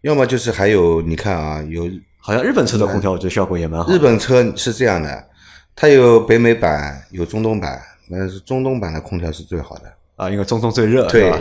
[0.00, 3.90] 要么就是还有你看啊，有好像日本车的空调我觉得效果也蛮好。
[3.90, 5.28] 日本车是这样的，
[5.76, 9.92] 它有北美版，有中东版，那是中东版的空调是最好的。
[10.16, 11.38] 啊，因为中东最热，对吧？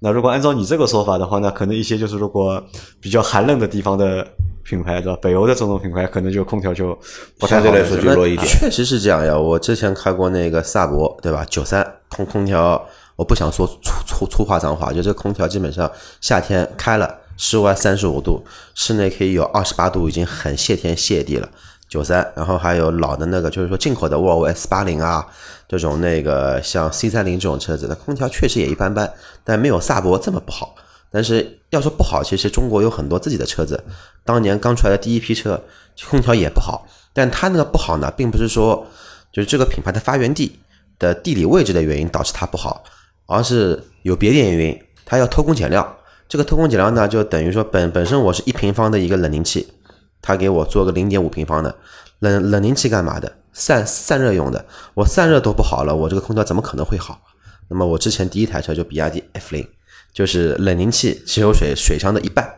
[0.00, 2.62] 那如果按照你这个说法的话，那可能一些就是如果
[3.00, 4.26] 比较寒冷的地方的
[4.64, 5.18] 品牌，对吧？
[5.22, 6.98] 北欧的这种品牌，可能就空调就
[7.38, 8.46] 不太相对来说就弱一点。
[8.46, 9.38] 确实是这样呀。
[9.38, 11.44] 我之前开过那个萨博，对吧？
[11.48, 15.88] 九三空空调，我不想说粗粗粗话脏话，就这空调基本上
[16.20, 18.42] 夏天开了，室外三十五度，
[18.74, 21.48] 室内可以有二十八度，已经很谢天谢地了。
[21.90, 25.26] 九三，然后还有老的那个，就是说进口的沃尔沃 S 八零啊，
[25.68, 30.76] 这种那个像 C 三零这种车子它空调确实也一般般，但没有萨博这么不好。
[31.10, 33.82] 但是要说不好，其实中国有很多自己的车子，
[34.24, 35.60] 当年刚出来的第一批车，
[36.08, 36.86] 空调也不好。
[37.12, 38.86] 但它那个不好呢，并不是说
[39.32, 40.56] 就是这个品牌的发源地
[41.00, 42.84] 的地理位置的原因导致它不好，
[43.26, 45.96] 而是有别的原因，它要偷工减料。
[46.28, 49.66] 这个偷工减料呢，就等于说本本身我是一平方的一个冷凝器，
[50.22, 51.74] 他给我做个零点五平方的
[52.18, 53.32] 冷冷凝器干嘛的？
[53.52, 54.64] 散散热用的。
[54.94, 57.20] 我散热都不好了，我这个空调怎么可能会好？
[57.68, 59.66] 那么我之前第一台车就比亚迪 F 零，
[60.12, 62.48] 就是冷凝器只有水水箱的一半，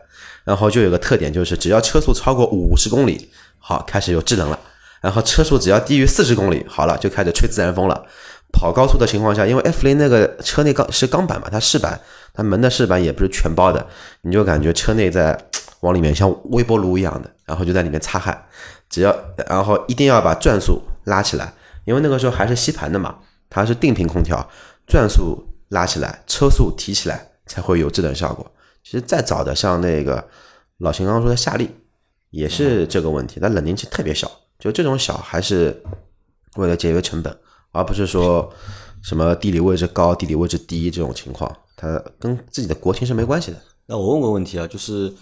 [0.43, 4.59] 然后就有个特点，就是只要车速超过五十公里，好开始有制冷了。
[5.01, 8.05] 然后车速只要低于四十公里，好了就开始吹自然风了。
[8.51, 11.99] 跑高速的情况下，因为 F 零那个车内钢是钢板嘛，它饰板，
[12.33, 13.85] 它门的饰板也不是全包的，
[14.21, 15.37] 你就感觉车内在
[15.83, 18.45] 往里面像微波炉一样的，然后就在里面擦汗。
[18.89, 19.15] 只要
[19.47, 21.53] 然后一定要把转速拉起来，
[21.85, 23.17] 因为那个时候还是吸盘的嘛，
[23.49, 24.49] 它是定频空调，
[24.87, 28.49] 转速拉起来，车速提起来才会有制冷效果。
[28.83, 30.25] 其实再早的像那个
[30.77, 31.69] 老秦刚刚说的夏利，
[32.29, 35.83] 也是这个问题，它冷凝器特别小，就这种小还是
[36.55, 37.37] 为了节约成本，
[37.71, 38.49] 而不是说
[39.01, 43.57] 什么地理位置高、地理位置低这种情况，它跟自己的国情是没关系的。
[43.87, 45.13] 那我问个问题啊，就是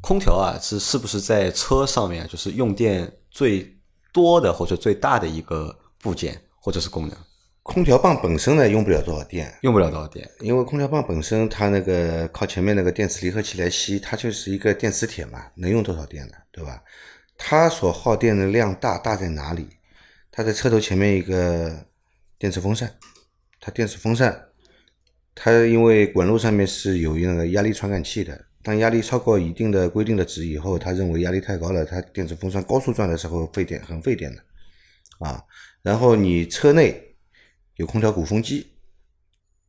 [0.00, 3.76] 空调啊，是是不是在车上面就是用电最
[4.12, 7.16] 多的或者最大的一个部件或者是功能？
[7.62, 16.34] 空调棒本身呢用不了多少电，用不了多少电，因为空调棒本身它那个靠前面那个电磁离合器来吸，它就是一个电磁铁嘛，能用多少电呢？
[16.52, 16.80] 对吧？
[17.36, 19.68] 它所耗电的量大大在哪里？
[20.30, 21.84] 它在车头前面一个
[22.38, 22.94] 电磁风扇，
[23.60, 24.46] 它电磁风扇，
[25.34, 34.42] 它因为管路上面是有那个压力传感器的，当压力超过一定的规定的值以后，他认为压力太高了，它电子风扇高速转的时候费电，很费电的
[35.20, 35.40] 啊。
[35.82, 37.14] 然后你车内
[37.76, 38.66] 有空调鼓风机，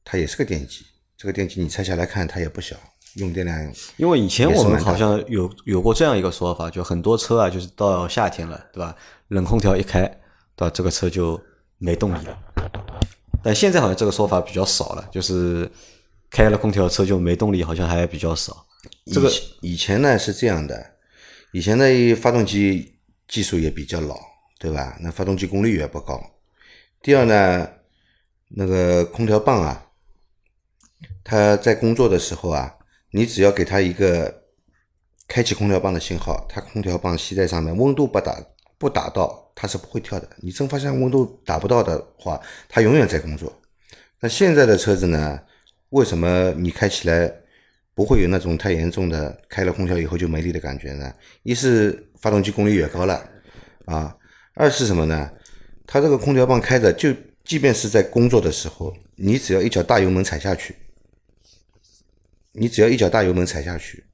[0.03, 0.83] 它也是个电机，
[1.15, 2.75] 这个电机你拆下来看，它也不小，
[3.17, 8.95] 用电量因为以前我们好像有有过这样一个说法，就很多车啊，就是到夏天了，对吧？
[9.27, 10.01] 冷空调一开，
[10.55, 10.71] 对吧？
[10.73, 11.39] 这个车就
[11.77, 12.35] 没动力了。
[13.43, 15.69] 但现在好像这个说法比较少了，就是
[16.31, 18.65] 开了空调车就没动力，好像还比较少。
[19.11, 20.95] 这个以前呢是这样的，
[21.51, 24.19] 以前的发动机技术也比较老，
[24.59, 24.97] 对吧？
[25.01, 26.21] 那发动机功率也不高。
[27.01, 27.69] 第二呢，
[28.49, 29.91] 那个空调棒啊，
[31.23, 32.77] 它在工作的时候啊，
[33.11, 34.43] 你只要给它一个
[35.27, 38.37] 开启空调棒的信号，它空调棒吸在上面，温度不达
[38.77, 40.29] 不达到，它是不会跳的。
[40.37, 43.61] 你蒸发箱温度达不到的话，它永远在工作。
[44.19, 45.39] 那现在的车子呢，
[45.89, 47.31] 为什么你开起来
[47.97, 51.11] 不会有那种太严重的开了空调以后就没力的感觉呢？
[51.41, 53.27] 一是发动机功率越高了
[53.85, 54.15] 啊，
[54.53, 55.31] 二是什么呢？
[55.87, 57.11] 它这个空调棒开着，就
[57.43, 60.75] 即便是在工作的时候，你只要一脚大油门踩下去，
[62.51, 64.05] 你只要一脚大油门踩下去，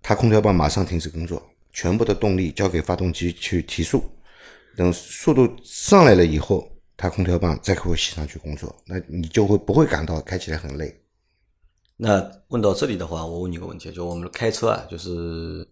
[0.00, 4.04] 它空调棒马上停止工作，全部的动力交给发动机去提速，
[4.76, 11.00] 等速度上来了以后，它空调棒再给会吸上去工作，那你就会不会感到开起来很累？
[11.96, 15.66] 那问到这里的话，我问你个问题，就我们开车啊，就是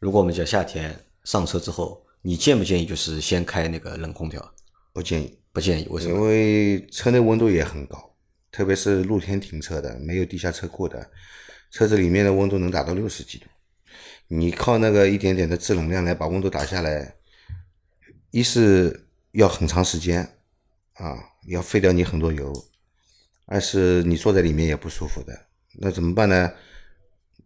[0.00, 4.54] 如果我们讲夏天上车之后，你建不建议就是先开那个冷空调？
[4.92, 6.16] 不建议，不建议，为什么？
[6.16, 8.12] 因为车内温度也很高，
[8.50, 11.08] 特别是露天停车的，没有地下车库的，
[11.70, 13.46] 车子里面的温度能达到六十几度。
[14.26, 17.14] 你靠那个一点点的制冷量来把温度打下来，
[18.32, 20.22] 一是要很长时间
[20.94, 22.52] 啊，要废掉你很多油；
[23.46, 25.47] 二是你坐在里面也不舒服的。
[25.80, 26.50] 那怎么办呢？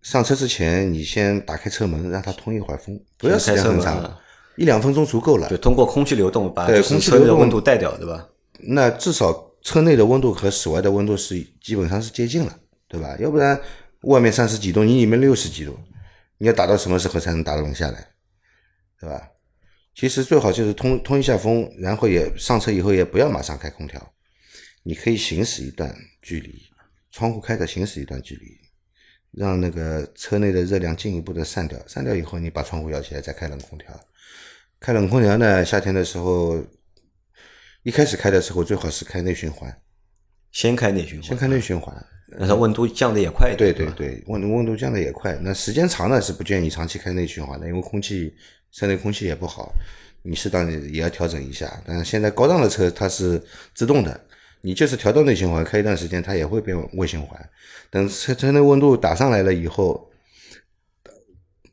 [0.03, 4.19] 上车之前，你先打开车门，让它通一会儿风，不要时间很长，
[4.57, 5.49] 一两分钟足够了。
[5.49, 8.29] 就通过空气流动把对就是车内的温度带掉，对吧？
[8.59, 13.17] 那至少车内的温度和室外的温度是基本上是接近了，对吧？
[13.21, 13.61] 要不然
[14.03, 15.79] 外面三十几度，你里面六十几度，
[16.39, 18.09] 你要打到什么时候才能打得冷下来，
[19.01, 19.29] 对吧？
[19.95, 24.01] 其实最好就是通通一下风，然后也上车以后也不要马上开空调，
[24.83, 26.61] 你可以行驶一段距离，
[27.13, 28.59] 窗户开着行驶一段距离，
[29.31, 33.89] 让那个车内的热量进一步的散掉，散掉以后你把窗户摇起来再开冷空调。
[34.81, 36.61] 开冷空调呢，夏天的时候，
[37.83, 39.81] 一开始开的时候最好是开内循环，
[40.51, 41.95] 先开内循环，先开内循环，
[42.39, 43.87] 让它温度降的也快一对点。
[43.93, 45.39] 对，对对，温度温度降的也快。
[45.43, 48.35] 那时间长呢是不建议长期开内循环的，因为空气
[48.73, 49.73] 车内空气也不好，
[50.23, 51.81] 你适当的也要调整一下。
[51.87, 53.41] 但是现在高档的车它是
[53.75, 54.19] 自动的，
[54.63, 57.51] 你就是调到内循环开一段时间，它也会变外循环。
[57.91, 60.09] 等车车内温度打上来了以后，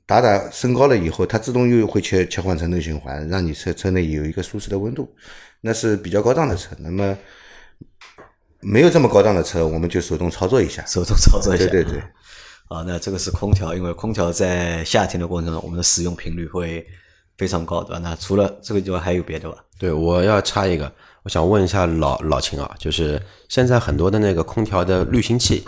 [0.06, 5.16] 打打升高了以后，它自动又会切切换成内循环，让你车车内有一个舒适的温度。
[5.62, 6.76] 那是比较高档的车。
[6.80, 7.18] 那么
[8.60, 10.86] 没有这么高档的车，我们就手动操作一下。
[10.86, 11.66] 手动操作一下。
[11.68, 12.02] 对对对。
[12.70, 16.86] 啊，那这个是空调，因为空调在夏天的过程中，我们的使用频率会
[17.38, 18.00] 非常高，对吧？
[18.00, 19.58] 那除了这个地方，还有别的吧？
[19.80, 20.92] 对，我要插一个，
[21.30, 25.64] 我想问一下老老秦啊，就是现在很多的那个空调的滤芯器，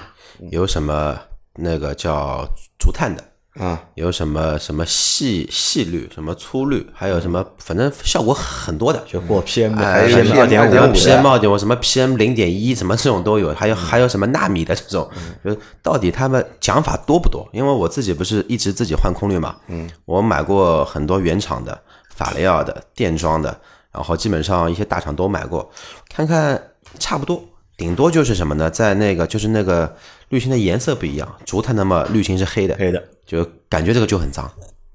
[0.49, 1.15] 有什么
[1.57, 2.43] 那个叫
[2.79, 3.23] 竹炭的，
[3.63, 15.07] 啊，有什么什么细细滤，什么粗滤，还有什么，反正效果很多的，就过 PM 二点五2.5 PM 二点五，什么 PM 零点一，什么这种都有，还有还有什么纳米的这种，
[15.45, 17.47] 就是到底他们讲法多不多？
[17.53, 23.55] 因为我自己不是一直自己换空滤嘛，嗯，我买过很多原厂的、法雷奥的、电装的，
[23.91, 25.69] 然后基本上一些大厂都买过，
[26.09, 26.61] 看看
[26.99, 27.43] 差不多，
[27.77, 28.69] 顶多就是什么呢？
[28.69, 29.95] 在那个就是那个
[30.29, 34.49] 滤芯的颜色不一样，竹炭那么滤芯是黑的，黑的，就感觉这个就很脏。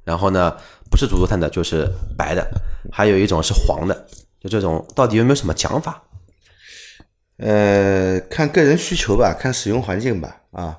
[0.04, 0.56] 然后呢，
[0.90, 2.46] 不是竹炭的，就是白的，
[2.92, 4.06] 还有一种是黄的，
[4.40, 6.02] 就这种到底有没有什么讲法？
[7.38, 10.40] 呃，看个人需求吧，看使用环境吧。
[10.52, 10.78] 啊，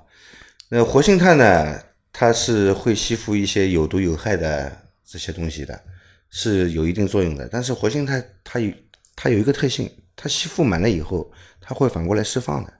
[0.70, 1.78] 那活性炭呢，
[2.12, 4.72] 它是会吸附一些有毒有害的
[5.06, 5.80] 这些东西的，
[6.30, 7.48] 是有一定作用的。
[7.52, 8.72] 但是活性炭它有
[9.16, 12.74] 它有一个特性，它吸附满了以后，它会反过来释放的。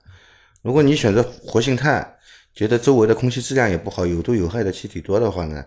[0.62, 2.16] 如果你选择活性炭，
[2.52, 5.64] 觉得周围的空气质量也不好，有毒有害的气体多的话呢，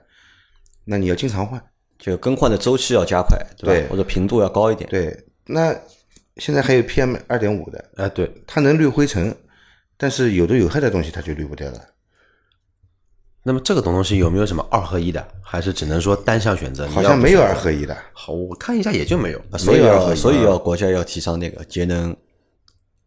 [0.86, 1.62] 那你要经常换。
[1.98, 4.89] 就更换的周期要加快，对或者频度要高一点。
[4.89, 5.15] 对，
[5.46, 5.72] 那
[6.38, 9.38] 现在还有 PM 二点五的，哎、对，它能滤灰尘，
[9.98, 11.80] 但是有毒有害的东西它就滤不掉了。
[13.44, 16.88] 那么这个东西有没有什么二合一的，还是只能说单项选择？
[16.90, 17.98] 好像没有二合一的。
[18.14, 19.40] 好，我看一下也就没有。
[19.50, 22.16] 啊所以要所以要国家要提倡那个节能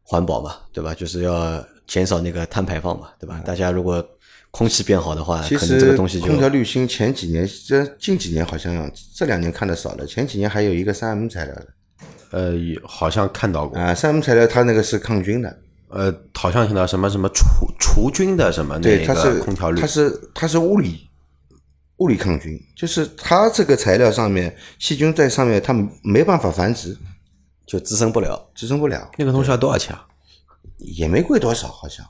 [0.02, 0.92] 环保嘛，对吧？
[0.92, 3.40] 就是要减少那个碳排放嘛，对吧？
[3.44, 4.04] 大家如果
[4.50, 11.66] 空气变好的话，其可能这个东西就空调滤芯前几年，这近几年好像这两年看的少了，前几年还有一个三 M 材料的
[12.30, 15.56] 呃，有好像看到过，啊，三 M 材料它那个是抗菌的，
[15.94, 17.44] 呃，好像听到什么什么除
[17.78, 21.08] 除菌的什么对，那个空调滤它，是它是物理
[21.98, 25.72] 物理抗菌，就是它这个材料上面细菌在上面它
[26.02, 26.98] 没办法繁殖，
[27.64, 28.50] 就滋生不了。
[28.56, 30.04] 滋生不了，那个东西要多少钱啊？
[30.78, 32.04] 也没贵多少，好像。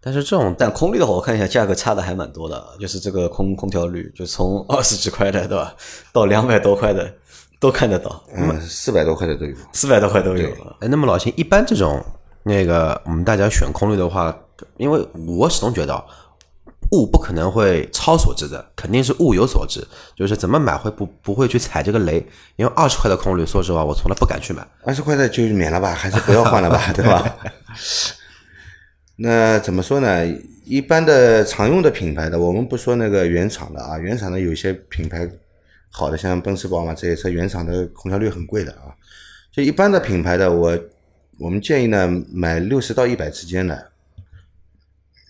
[0.00, 5.74] 但是这种但空滤的话，我看一下价格差的还蛮多的，就是这个空空调滤，就从二十几块的，对吧，
[6.12, 7.12] 到两百多块的
[7.58, 9.56] 都看得到，嗯，四百多块的都有。
[9.72, 10.48] 四百多块都有。
[10.78, 12.00] 哎，那么老秦，一般这种
[12.48, 14.34] 那个我们大家选空滤的话，
[14.78, 16.02] 因为我始终觉得啊
[16.92, 19.86] 物不可能会超所值的，肯定是物有所值，
[20.16, 22.26] 就是怎么买会不不会去踩这个雷。
[22.56, 24.66] 因为二十块的空滤，说实话，我从来不敢去买。
[24.84, 27.36] 二十块的就免了吧，还是不要换了吧，对吧？
[29.20, 30.26] 那怎么说呢？
[30.64, 35.28] 一般的常用的品牌的，我们不说那个原厂的啊，原厂的有些品牌
[35.90, 38.96] 好的，像奔驰、宝马这些车，原厂的空调率很贵的啊。
[39.52, 40.78] 就一般的品牌的，我
[41.38, 43.86] 我们建议呢，买六十到一百之间的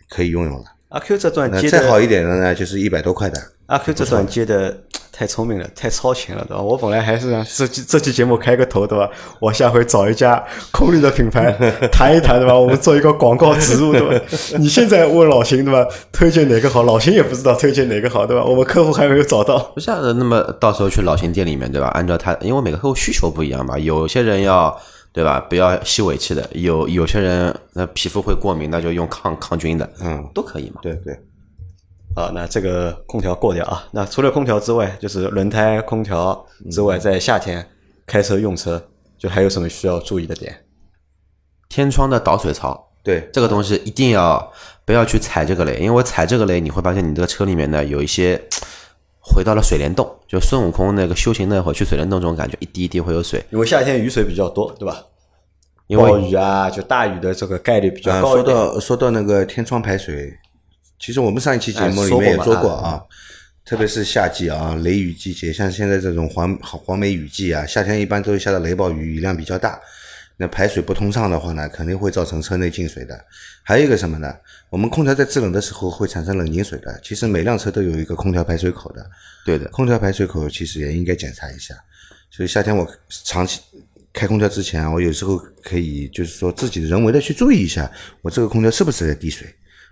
[0.08, 0.64] 可以用用了。
[0.88, 3.38] 阿 Q 这段接的再好，一点的呢，就是一百多块的。
[3.66, 6.62] 阿 Q 这段接的太聪明了，太超前了，对吧？
[6.62, 9.10] 我本来还是想这期这期节目开个头，对吧？
[9.38, 10.42] 我下回找一家
[10.72, 11.52] 空滤的品牌
[11.92, 12.58] 谈一谈，对吧？
[12.58, 14.24] 我们做一个广告植入，对吧？
[14.58, 15.86] 你现在问老邢，对吧？
[16.10, 16.84] 推荐哪个好？
[16.84, 18.42] 老邢也不知道推荐哪个好，对吧？
[18.42, 19.58] 我们客户还没有找到。
[19.74, 21.88] 不像那么到时候去老邢店里面，对吧？
[21.88, 24.74] 按照他，因为每个客户需求不一样嘛，有些人要
[25.12, 30.80] 对吧，不要吸尾气的，有有些人那皮肤会过敏，那就用抗抗菌的，嗯，都可以嘛。
[30.82, 31.12] 对对，
[32.14, 33.88] 啊，那这个空调过掉啊。
[33.90, 37.68] 那除了空调之外，就是轮胎、空调之外，在夏天
[38.06, 38.80] 开车用车，
[39.18, 40.64] 就还有什么需要注意的点？
[41.68, 44.52] 天窗的导水槽，对，这个东西一定要
[44.84, 48.40] 不要去踩这个雷，因为踩这个雷，你会发现你这个车里面呢有一些
[49.32, 55.04] 回到了水帘洞，就孙悟空那个修行那会儿去水帘洞这种感觉，一滴一滴会有水，因为夏天雨水比较多，对吧？
[55.86, 58.54] 因暴雨啊，就大雨的这个概率比较高一点。
[58.54, 60.30] 到说到那个天窗排水，
[60.98, 63.02] 其实我们上一期节目哎里面也说过啊，
[63.64, 69.80] 特别是夏季啊，雷雨季节，像现在这种黄黄梅雨季啊，夏天一般都会下的雷暴雨，雨量比较大。
[70.36, 73.18] 那排水不通畅的话呢，肯定会造成车内进水的。
[73.62, 74.32] 还有一个什么呢？
[74.70, 77.00] 我们空调在制冷的时候会产生冷凝水的。
[77.02, 79.10] 其实每辆车都有一个空调排水口的，
[79.44, 81.74] 对的，空调排水口其实也应该检查一下。
[82.30, 82.86] 所以夏天我
[83.24, 83.60] 长期
[84.12, 87.90] 开空调之前啊，我有时候可以就是说自己人为的去注意一下，
[88.22, 89.46] 我这个空调是不是在滴水。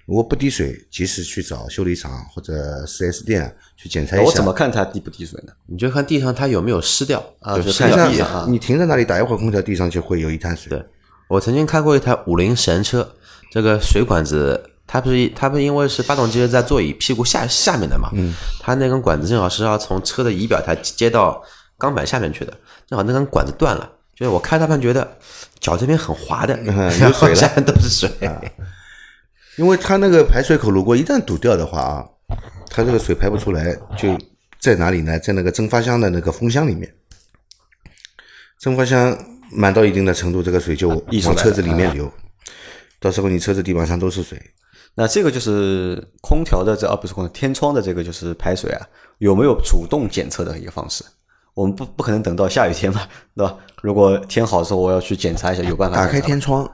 [0.04, 4.24] 如果不滴水，及时去找修理厂或者 4S 店去检查一下。
[4.24, 5.52] 我怎么看它滴不滴水呢？
[5.66, 10.70] 你就看地上它有没有湿掉啊就就下雨看地上啊你停在那里打一会儿空调，地上就会有一滩水。
[10.70, 10.84] 对
[11.28, 13.14] 我曾经开过一台五菱神车，
[13.50, 21.42] 这个水管子它不是它不是因为是发动机是在座椅屁股下下面的嘛，嗯，它那根管子正好是要从车的仪表台接到
[21.76, 22.52] 钢板下面去的，
[22.86, 25.16] 正好那根管子断了，就是我开它盘觉得
[25.58, 28.10] 脚这边很滑的，嗯有然后水了下面都是水，
[29.56, 32.04] 因为它那个排水口如果一旦堵掉的话啊，
[32.70, 34.16] 它这个水排不出来，就
[34.60, 35.18] 在哪里呢？
[35.18, 36.94] 在那个蒸发箱的那个风箱里面，
[38.58, 39.16] 蒸发箱
[39.50, 42.12] 满到一定的程度，这个水就往车子里面流，
[43.00, 44.40] 到时候你车子地板上都是水。
[44.94, 48.88] 那这个就是空调的这啊不是空调，天窗的这个就是排水啊，
[49.18, 51.04] 有没有主动检测的一个方式？
[51.52, 53.58] 我们不不可能等到下雨天吧， 对吧？
[53.82, 56.70] 如果天好的时候，我要去检查一下，有办法打开天窗，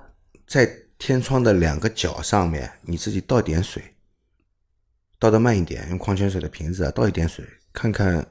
[0.47, 0.69] 在
[0.99, 3.83] 天窗的两个角上面，你自己倒点水，
[5.19, 8.27] 倒的慢一点，用矿泉水的瓶子啊倒一点水，看看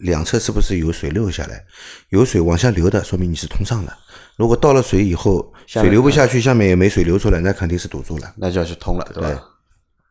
[0.00, 1.64] 两侧是不是有水流下来，
[2.08, 3.92] 有水往下流的，说明你是通畅的。
[4.36, 8.32] 如果倒了水以后，水流不下去，下面也没水流出来，那肯定是堵住了。
[8.36, 9.42] 那就要去通了，对吧？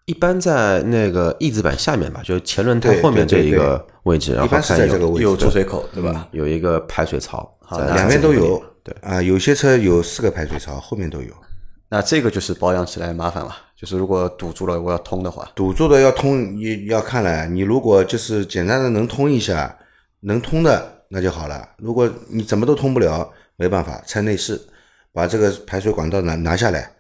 [0.06, 6.28] 一般在那个翼子板下面吧，就是前轮胎后面这一个位置，然后一般是看有在这个位置有出水口，对吧？
[6.32, 7.58] 有一个排水槽，
[7.94, 11.32] 两边都有，对啊、有些车有四个排水槽，后面都有。
[11.92, 17.48] 那这个就是保养起来麻烦了，就是如果堵住了，我要通的话，堵住的要通，你要看了。
[17.48, 19.76] 你如果就是简单的能通一下，
[20.22, 21.68] 能通的那就好了。
[21.78, 24.60] 如果你怎么都通不了，没办法，拆内饰，
[25.12, 26.92] 把这个排水管道拿拿下来，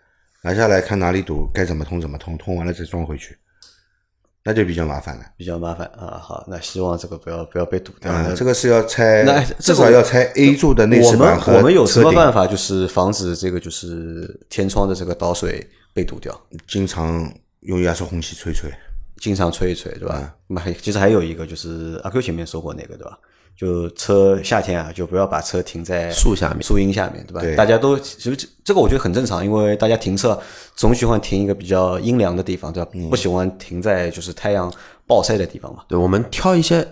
[0.41, 3.38] 拿下来看哪里堵，该怎么通怎么通，通完了再装回去，
[4.43, 5.24] 那就比较麻烦了。
[5.38, 6.17] 比较麻烦啊。
[6.17, 8.11] 好，那希望这个不要不要被堵掉。
[8.11, 16.39] 嗯、这个是要拆那，至少要拆 A 柱的内我们饰板和我们有什么办法，就是防止这个就是天窗的这个导水被堵掉？
[16.67, 18.72] 经常用压缩空气吹吹。
[19.20, 20.34] 经常吹一吹，对嗯吧？
[20.47, 23.17] 那么还其实还有一个就是阿 Q 前面说过那个，对吧？
[23.57, 27.41] 就车夏天啊，就不要把车停在树下面树荫下面，对吧？
[27.41, 30.39] 对大家都其实这这个我觉得很正常，因为大家停车
[30.76, 32.89] 总喜欢停一个比较阴凉的地方，对吧？
[32.93, 34.74] 嗯不喜欢停在就是太阳
[35.05, 35.84] 暴晒的地方嘛。
[35.89, 36.88] 对，我们挑一些，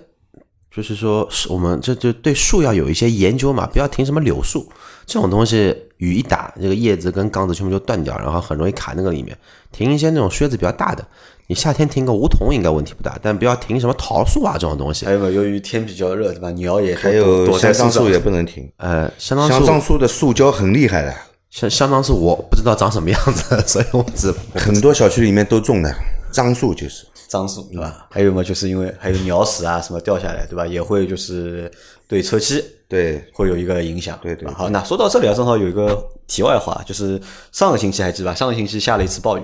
[0.70, 4.70] 就是说，是我们这就对树要有一些研究嘛，不要停什么柳树
[5.06, 9.38] 这种东西，雨一打，这个叶子跟杠子全部就断掉，然后很容易卡那个里面。
[9.72, 11.08] 停一些那种靴子比较大的，
[11.48, 15.14] 你夏天停个梧桐应该问题不大，但不要停什么桃树啊这种东西还。
[15.14, 15.32] 有没有？
[15.32, 16.52] 由于天比较热，对吧？
[16.52, 21.16] 鸟也还有躲在树上香樟树也不能停，呃，相当树，香樟树的树胶很厉害的，
[21.50, 25.94] 相相当树我不知道长什么样子，所以我只 很多小区里面都种的
[26.32, 27.06] 樟树就是。
[27.30, 28.08] 樟树，对吧？
[28.10, 30.66] 还有嘛，就是因为还有鸟屎啊什么掉下来，对吧？
[30.66, 31.70] 也会就是
[32.08, 34.18] 对车漆对，会有一个影响。
[34.22, 37.22] 对对吧好，那说到这里啊，正好有一个题外话，就是
[37.52, 38.34] 上个星期还记得吧？
[38.36, 39.42] 上个星期下了一次暴雨，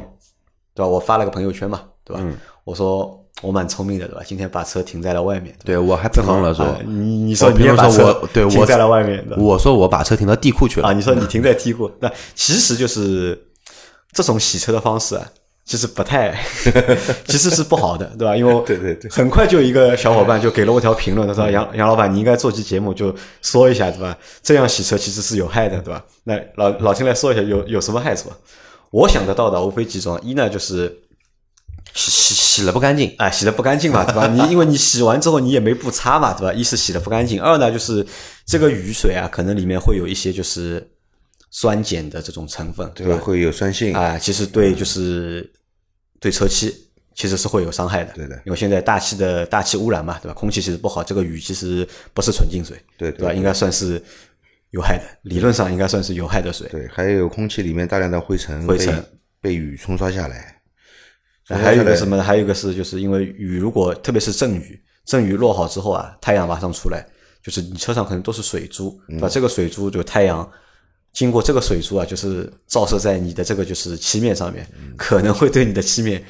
[0.74, 0.88] 对吧？
[0.88, 2.22] 我发了个朋友圈嘛，对吧？
[2.24, 4.22] 嗯我说我蛮聪明的，对吧？
[4.26, 5.54] 今天把车停在了外面。
[5.66, 13.38] 对我还评论了说啊，你你说你也把我对我停在了外面，对吧我说我把车停到地库去了啊，你说你停在地库，那其实就是
[14.14, 15.28] 这种洗车的方式啊，
[15.66, 16.34] 其实不太，
[17.28, 18.34] 其实是不好的，对吧？
[18.34, 24.18] 因为对对对很快就有一个小伙伴就给了我条评论，他说杨杨老板，你应该做期节目就说一下，对吧？
[24.41, 26.01] 这样洗车其实是有害的，对吧？
[26.24, 28.30] 那老老秦来说一下有有什么害处？
[28.91, 30.95] 我想得到的无非几种，一呢就是
[31.94, 34.28] 洗洗洗了不干净，啊，洗的不干净嘛，对吧？
[34.28, 36.54] 你因为你洗完之后你也没布擦嘛，对吧？
[36.54, 38.06] 一是洗的不干净，二呢就是
[38.46, 40.86] 这个雨水啊，可能里面会有一些就是
[41.52, 43.16] 酸碱的这种成分，对吧？
[43.18, 43.94] 会有酸性。
[43.94, 45.48] 啊，其实对就是
[46.20, 46.74] 对车漆
[47.14, 50.34] 其实是会有伤害的，对的因为现在大气的大气污染嘛，对吧？
[50.34, 53.34] 空气其实不好，这个雨其实不是纯净水，对对吧？
[53.34, 54.02] 应该算是
[54.72, 56.68] 有害的，理论上应该算是有害的水。
[56.70, 58.96] 对，还有空气里面大量的灰尘，灰尘
[59.39, 60.53] 被被雨冲刷下来。
[61.50, 62.24] 那还有一个什么呢？
[62.24, 67.06] 还有一个是，就是因为雨如果特别是阵雨，阵雨落好之后啊，太阳马上出来，
[67.44, 69.28] 就是你车上可能都是水珠，对吧？
[69.28, 70.50] 这个水珠就太阳
[71.12, 74.66] 经过这个水珠啊，就是照射在你的这个就是漆面上面，
[74.98, 76.24] 可能会对你的漆面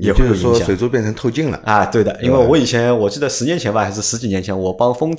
[0.00, 1.60] 也会有影响水珠变成透镜了。
[1.64, 1.84] 啊。
[1.86, 5.12] 对的，因为我以前我记得十年前吧，还是十几年前，我帮丰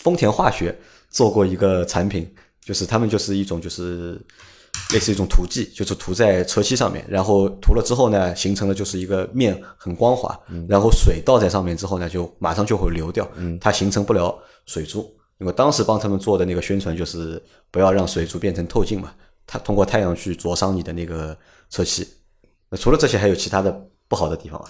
[0.00, 0.76] 丰田化学
[1.08, 2.30] 做过一个产品，
[2.62, 4.20] 就是他们就是一种就是
[4.92, 10.38] 类似一种涂剂，就是涂在车漆上面，然后涂了之后呢，形成了就是一个面很光滑，
[10.68, 13.28] 然后水倒在上面之后呢，就马上就会流掉，
[13.60, 15.12] 它形成不了水珠。
[15.38, 19.12] 因为当时帮他们做的那个宣传就是不要让水珠变成透镜嘛，
[19.44, 21.36] 它通过太阳去灼伤你的那个
[21.68, 22.06] 车漆。
[22.70, 24.68] 那除了这些，还有其他的不好的地方吗？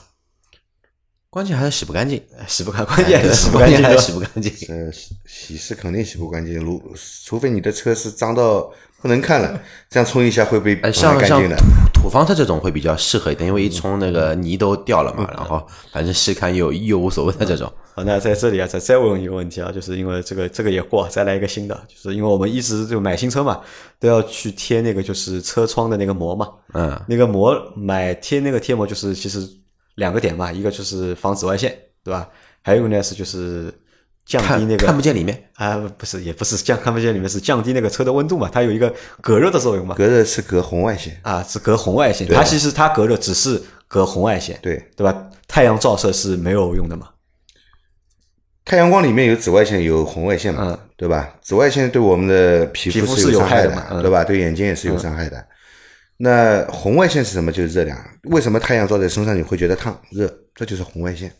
[1.29, 4.53] 关键还是洗不干净， 洗不干，关键还是洗不干净，还是洗不干净。
[4.68, 6.83] 呃，洗洗是肯定洗不干净，如
[7.25, 11.57] 除非你的车是脏到不能看了， 这样冲一下会被呃，洗像像干净的。
[11.92, 17.70] 土土方车这种会比较适合一点，因为一冲那个泥都掉了嘛，然后反正细看又又无所谓的这种。
[17.94, 23.61] 好，那在这里啊，再再问一个问题啊，就是因为这个这个也过，再来一个新的，就是因为我们一直就买新车嘛，
[24.00, 29.46] 都要去贴那个就是车窗的那个膜嘛，嗯，那个膜买贴那个贴膜就是其实
[29.96, 32.28] 两个点嘛，一个就是防紫外线，对吧？
[32.62, 33.72] 还有一个呢是就是
[34.25, 35.51] 降低那个看不见里面。
[35.55, 45.31] 啊，不是也不是降看不见里面是降低那个车的温度嘛，它有一个隔热的作用嘛，隔热是隔红外线，啊是隔红外线，它其实它隔热只是隔红外线，对，对吧？
[45.47, 47.09] 太阳照射是没有用的嘛，
[48.64, 51.35] 太阳光里面有紫外线，有红外线嘛，嗯对吧？
[51.43, 54.25] 紫外线对我们的皮皮肤是有害害的嘛嗯对吧？
[54.25, 55.45] 对眼睛也是有伤害的。
[56.16, 57.51] 那红外线是什么？
[57.51, 57.99] 就是热量。
[58.25, 60.33] 为什么太阳照在身上你会觉得烫热？
[60.55, 61.33] 这就是红外线。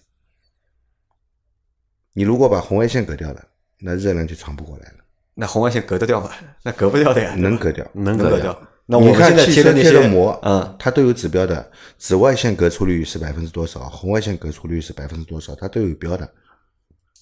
[2.12, 3.42] 你如果把红外线隔掉了，
[3.80, 4.96] 那热量就传不过来了，
[5.34, 6.30] 那红外线隔得掉吗？
[6.62, 7.86] 那隔不掉的呀，能隔掉。
[7.92, 8.56] 能隔掉。
[8.84, 16.28] 那我们现在贴的那些贴的膜，嗯，它都有指标的，紫外线隔出率是百分之多少，红外线隔出率是百分之多少，它都有标的。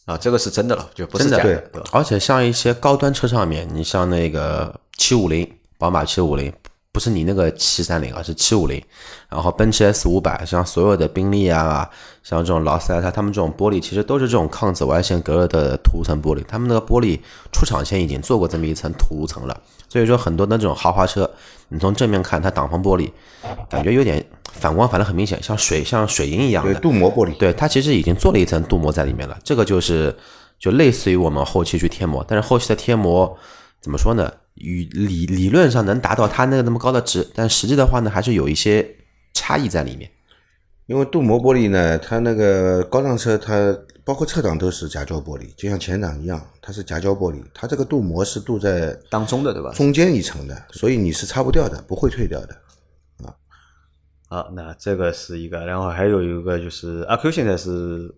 [0.07, 1.63] 啊，这个是真的了，就不是对？
[1.93, 6.53] 而且像一些高端车上面，你像那个七五零，宝马七五零，
[6.93, 8.83] 不是你那个七三零，啊是七五零。
[9.29, 11.89] 然后奔驰 S 五百，像所有的宾利啊，
[12.23, 16.45] 像这种劳斯莱斯，他们这种玻璃其实都是这种抗紫外线隔热的涂层玻璃。
[16.49, 17.19] 他们那个玻璃
[17.53, 19.57] 出厂前已经做过这么一层涂层了，
[19.89, 21.31] 所以说很多的这种豪华车，
[21.69, 23.09] 你从正面看它挡风玻璃，
[23.69, 26.81] 感觉有点反光反的很明显，像水像水银一样对，的。
[26.81, 27.37] 镀膜玻璃。
[27.37, 29.39] 对，它其实已经做了一层镀膜在里面了。
[29.45, 30.13] 这个就是
[30.59, 33.39] 就类似于我们后期去贴膜，但是后期的贴膜
[33.81, 34.29] 怎么说呢？
[34.61, 38.97] 与理理论上能达到它那个那么高的值，但实际的话呢，还是有一些
[39.35, 40.11] 差异在里面。
[40.87, 49.73] 因为镀膜玻璃呢，它那个高档车，它包括侧挡都是夹胶玻璃，就像前挡一样，它是夹胶玻璃，它这个镀膜是镀在当中的对吧？
[49.73, 52.55] 中间一层的，所以你是擦不掉的，不会退掉的。
[53.25, 53.35] 啊
[54.29, 58.13] 好，那这个是一个，然后还有一个就是阿 Q 现在是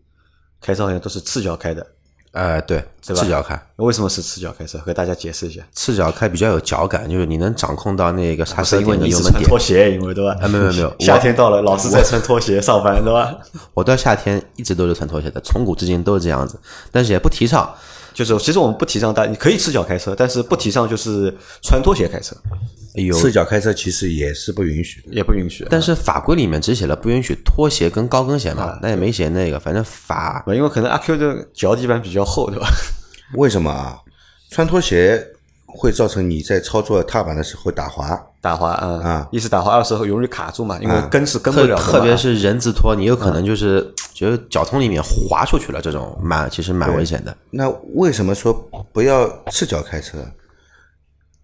[0.60, 1.86] 开车好像都是赤脚开的，
[2.32, 4.78] 呃，对，对吧赤脚开，为什么是赤脚开车？
[4.78, 5.60] 和大家解释一下。
[5.74, 9.58] 赤脚开比较有脚感，就是你能掌控到那个刹车因为你跟油门点一直穿拖。
[9.58, 10.34] 鞋，因为对吧？
[10.40, 13.36] 啊没有没有 夏天到了，老是在穿拖鞋上班，对吧？
[13.74, 16.58] 我到夏天一直都是穿拖鞋的，从古至今都是这样子，
[16.90, 17.70] 但是也不提倡。
[18.12, 22.36] 就是其实我们不提倡大，你可以赤脚开车，但是不提倡就是穿拖鞋开车，
[22.94, 25.08] 有，赤脚开车其实也是不允许的。
[25.12, 25.66] 也不允许。
[25.70, 32.68] 但是法规里面只写了不允许拖鞋跟高跟鞋嘛，那也没写那个，反正法因为可能阿 Q 的脚底板比较厚，对吧？
[33.36, 33.98] 为什么啊？
[34.50, 35.26] 穿拖鞋
[35.74, 47.36] 会造成你在操作踏板的时候打滑，打滑，嗯啊一是打滑，二是容易卡住嘛，因为跟是跟不了特别是人字拖，你有可能就是觉得脚从里面滑出去了，这种蛮其实蛮危险的。
[47.50, 48.52] 那为什么说
[48.92, 50.18] 不要赤脚开车？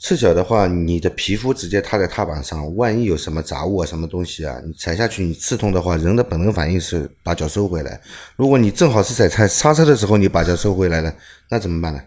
[0.01, 8.01] 赤脚的话，你的皮肤直接踏在踏板上，万一有什么杂物啊、什么东西啊，你踩下去你刺痛的话，人的本能反应是把脚收回来。
[8.37, 11.13] 如果你正好是在踩刹车的时候，你把脚收回来了，
[11.51, 12.01] 那怎么办呢？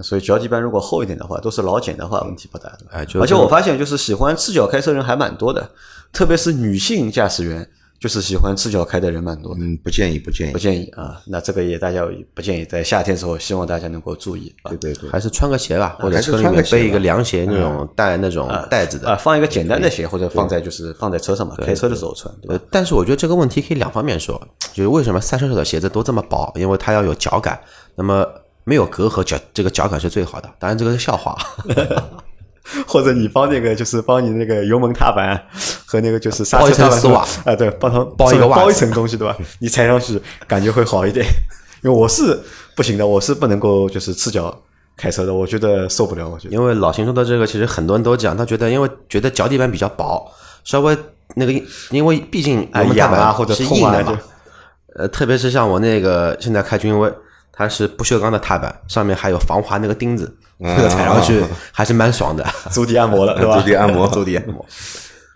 [0.00, 2.72] 所以脚底板如果厚一点的话，都是老茧的话，问题不大。
[2.90, 5.70] 哎就而且我发现，就是喜欢赤脚开车人还蛮多的，
[6.12, 7.68] 特别是女性驾驶员，
[8.00, 9.60] 就是喜欢赤脚开的人蛮多的。
[9.62, 10.58] 嗯，不建议，不建议不。
[10.58, 19.18] 建议啊，那这个也大家不建议，在夏天时候，希望大家能够注意啊对对对，还是穿个鞋吧，或者是车里穿个鞋面背一个凉鞋那种带那种带子的啊，的。
[19.18, 22.54] 放一个简单的鞋，或者放在就是放在车上嘛，开车的时候穿，对吧？
[22.54, 24.40] 呃，但是我觉得这个问题可以两方面说，
[24.72, 26.50] 就是为什么赛车手的鞋子都这么薄？
[26.56, 27.60] 因为它要有脚感，
[27.94, 28.26] 那么
[28.64, 30.48] 没有隔阂，脚这个脚感是最好的。
[30.58, 31.36] 当然这个是笑话，
[32.86, 35.40] 或者你帮那个就是帮你那个油门踏板
[35.84, 39.36] 和那个就是刹车踏板丝袜啊，对，帮他包一个袜子包一层东西，对吧？
[39.60, 41.26] 你踩上去感觉会好一点。
[41.82, 42.38] 因为我是
[42.76, 44.56] 不行的，我是不能够就是赤脚
[44.96, 46.54] 开车的，我觉得受不了，我觉得。
[46.54, 50.24] 因为老秦说的这个，其实很多人都讲，他觉得因为觉得脚底板比较薄，
[50.62, 50.96] 稍微
[51.34, 51.52] 那个，
[51.90, 54.16] 因为毕竟啊油门踏板啊或者是硬的嘛。
[54.94, 57.12] 呃，特别是像我那个现在开君威，
[57.52, 62.44] 它是不锈钢的踏板，上面还有防滑那个钉子，这 个踩上去还是蛮爽的。
[62.72, 63.56] 足底按摩了，对吧？
[63.60, 64.64] 足底按摩足底按摩。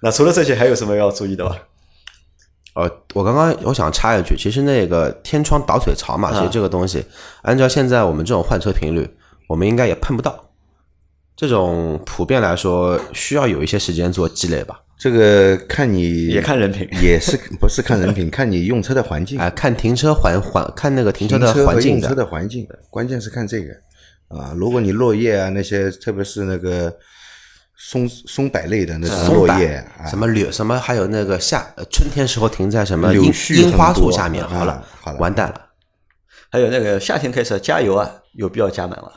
[0.00, 1.54] 那除了这些，还有什么要注意的吗？
[2.74, 7.04] 呃，我刚刚我想插一句，其实那个天窗导水槽嘛，其实这个东西，
[7.42, 9.16] 按照现在我们这种换车频率，
[9.48, 10.50] 我们应该也碰不到。
[11.34, 14.80] 这种普遍来说，需要有一些时间做积累吧。
[14.98, 22.00] 这个看你也看人品 也是不是看人品， 看你用车的环境啊、，看停车环环，看那个停车的停车和环境的。
[22.00, 23.72] 用车的环境，关键是看这个
[24.28, 24.54] 啊。
[24.56, 26.90] 如果你落叶啊那些，特别是那个
[27.76, 35.60] 松松柏类的那种落叶啊，什么柳什么，还有那个夏呃春天时候停在什么樱柳絮樱花树下面，啊好了，好了完蛋了。
[36.50, 39.10] 还有那个夏天开始加油啊，有必要加满吗？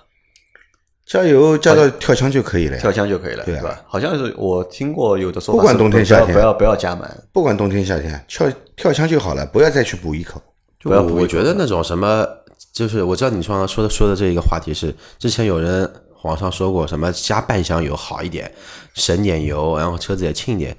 [1.09, 2.79] 加油加到跳枪就可以了呀。
[2.79, 3.81] 跳枪就可以了，对啊吧？
[3.87, 10.39] 好像是我听过有的说法，不管冬天夏天不要不要加满，不管冬天夏天，跳跳枪就好了，不要再去补一口。
[10.79, 12.23] 就我不要补一口我觉得那种什么，
[12.71, 15.91] 就是我知道你刚刚说的说的这一个话题是，之前有人
[16.21, 18.51] 网上说过什么加半箱油好一点，
[18.93, 20.77] 省点油，然后车子也轻一点。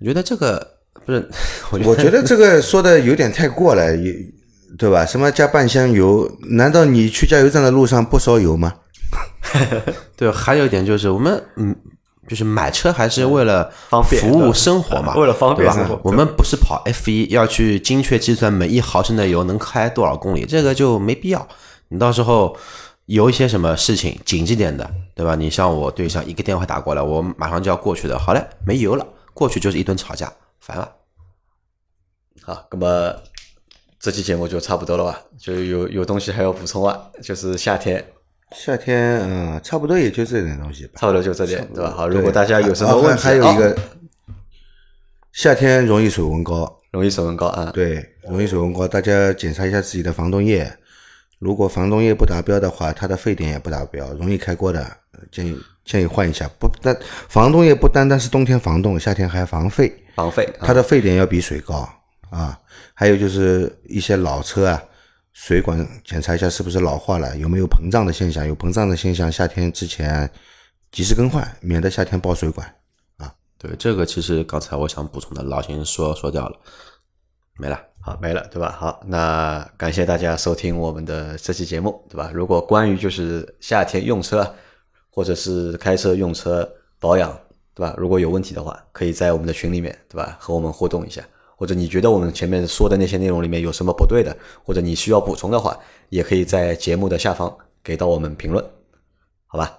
[0.00, 0.66] 我觉得这个
[1.06, 1.24] 不是，
[1.70, 4.12] 我觉得我觉得这个说的有点太过了，也
[4.76, 5.06] 对吧？
[5.06, 6.28] 什么加半箱油？
[6.50, 8.74] 难道你去加油站的路上不烧油吗？
[10.16, 11.76] 对，还有一点就是我们嗯。
[12.28, 21.48] 就是买车还是为了方便服务生活嘛， 为了方便生活我们不是跑 F 一要去精确计算每一毫升的油能开多少公里，这个就没必要。
[21.88, 22.54] 你到时候
[23.06, 25.34] 有一些什么事情紧急点的，对吧？
[25.36, 30.30] 你像我对象一个电话打过来，我马上就要过去的，好嘞，没油了，过去就是一顿吵架，
[30.60, 30.86] 烦了。
[32.42, 33.14] 好，那么
[33.98, 35.18] 这期节目就差不多了吧？
[35.38, 37.00] 就有有东西还要补充啊？
[37.22, 38.06] 就是夏天
[38.52, 40.92] 夏天，嗯，差不多也就这点东西吧。
[40.96, 41.92] 差不多就这点，对吧？
[41.96, 43.76] 好，如果大家有什么啊问题，还还有一个哦，
[45.32, 50.72] 夏天容易水温高，容易水温高啊，对，容易水温高，大家检查一下自己的防冻液。
[51.38, 54.80] 如果防冻液不达标的话，它的沸点也不达标，容易开锅的，
[55.12, 56.50] 呃建议建议换一下。
[56.58, 56.96] 不单
[57.28, 61.88] 防冻液不单单是冬天防冻，夏天还防沸，防沸啊它的沸点要比水高
[62.30, 62.58] 啊。
[62.92, 64.82] 还有就是一些老车啊，
[65.40, 70.28] 水管检查一下是不是老化了，有没有膨胀的现象，有膨胀的现象，夏天之前
[70.90, 72.66] 及时更换，免得夏天爆水管
[73.18, 73.32] 啊。
[73.56, 76.58] 对，这个其实刚才我想补充的，老秦说说掉了，
[77.56, 77.80] 没了。
[78.00, 78.72] 好，没了，对吧？
[78.72, 82.32] 好，那感谢大家收听我们的这期节目，对吧？
[82.34, 84.54] 如果关于就是夏天用车
[85.08, 86.68] 或者是开车用车
[86.98, 87.32] 保养，
[87.74, 87.94] 对吧？
[87.96, 90.36] 如果有问题的话，可以在我们的群里面，对吧？
[90.40, 91.22] 和我们互动一下，
[91.58, 94.34] 或者你觉得我们前面说的那些内容里面有什么不对的，
[94.64, 95.76] 或者你需要补充的话，
[96.08, 97.52] 也可以在节目的下方
[97.82, 98.64] 给到我们评论，
[99.48, 99.78] 好吧？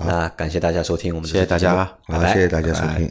[0.00, 3.10] 那感谢大家收听我们的节目大家好，拜拜谢谢大家收拜拜听。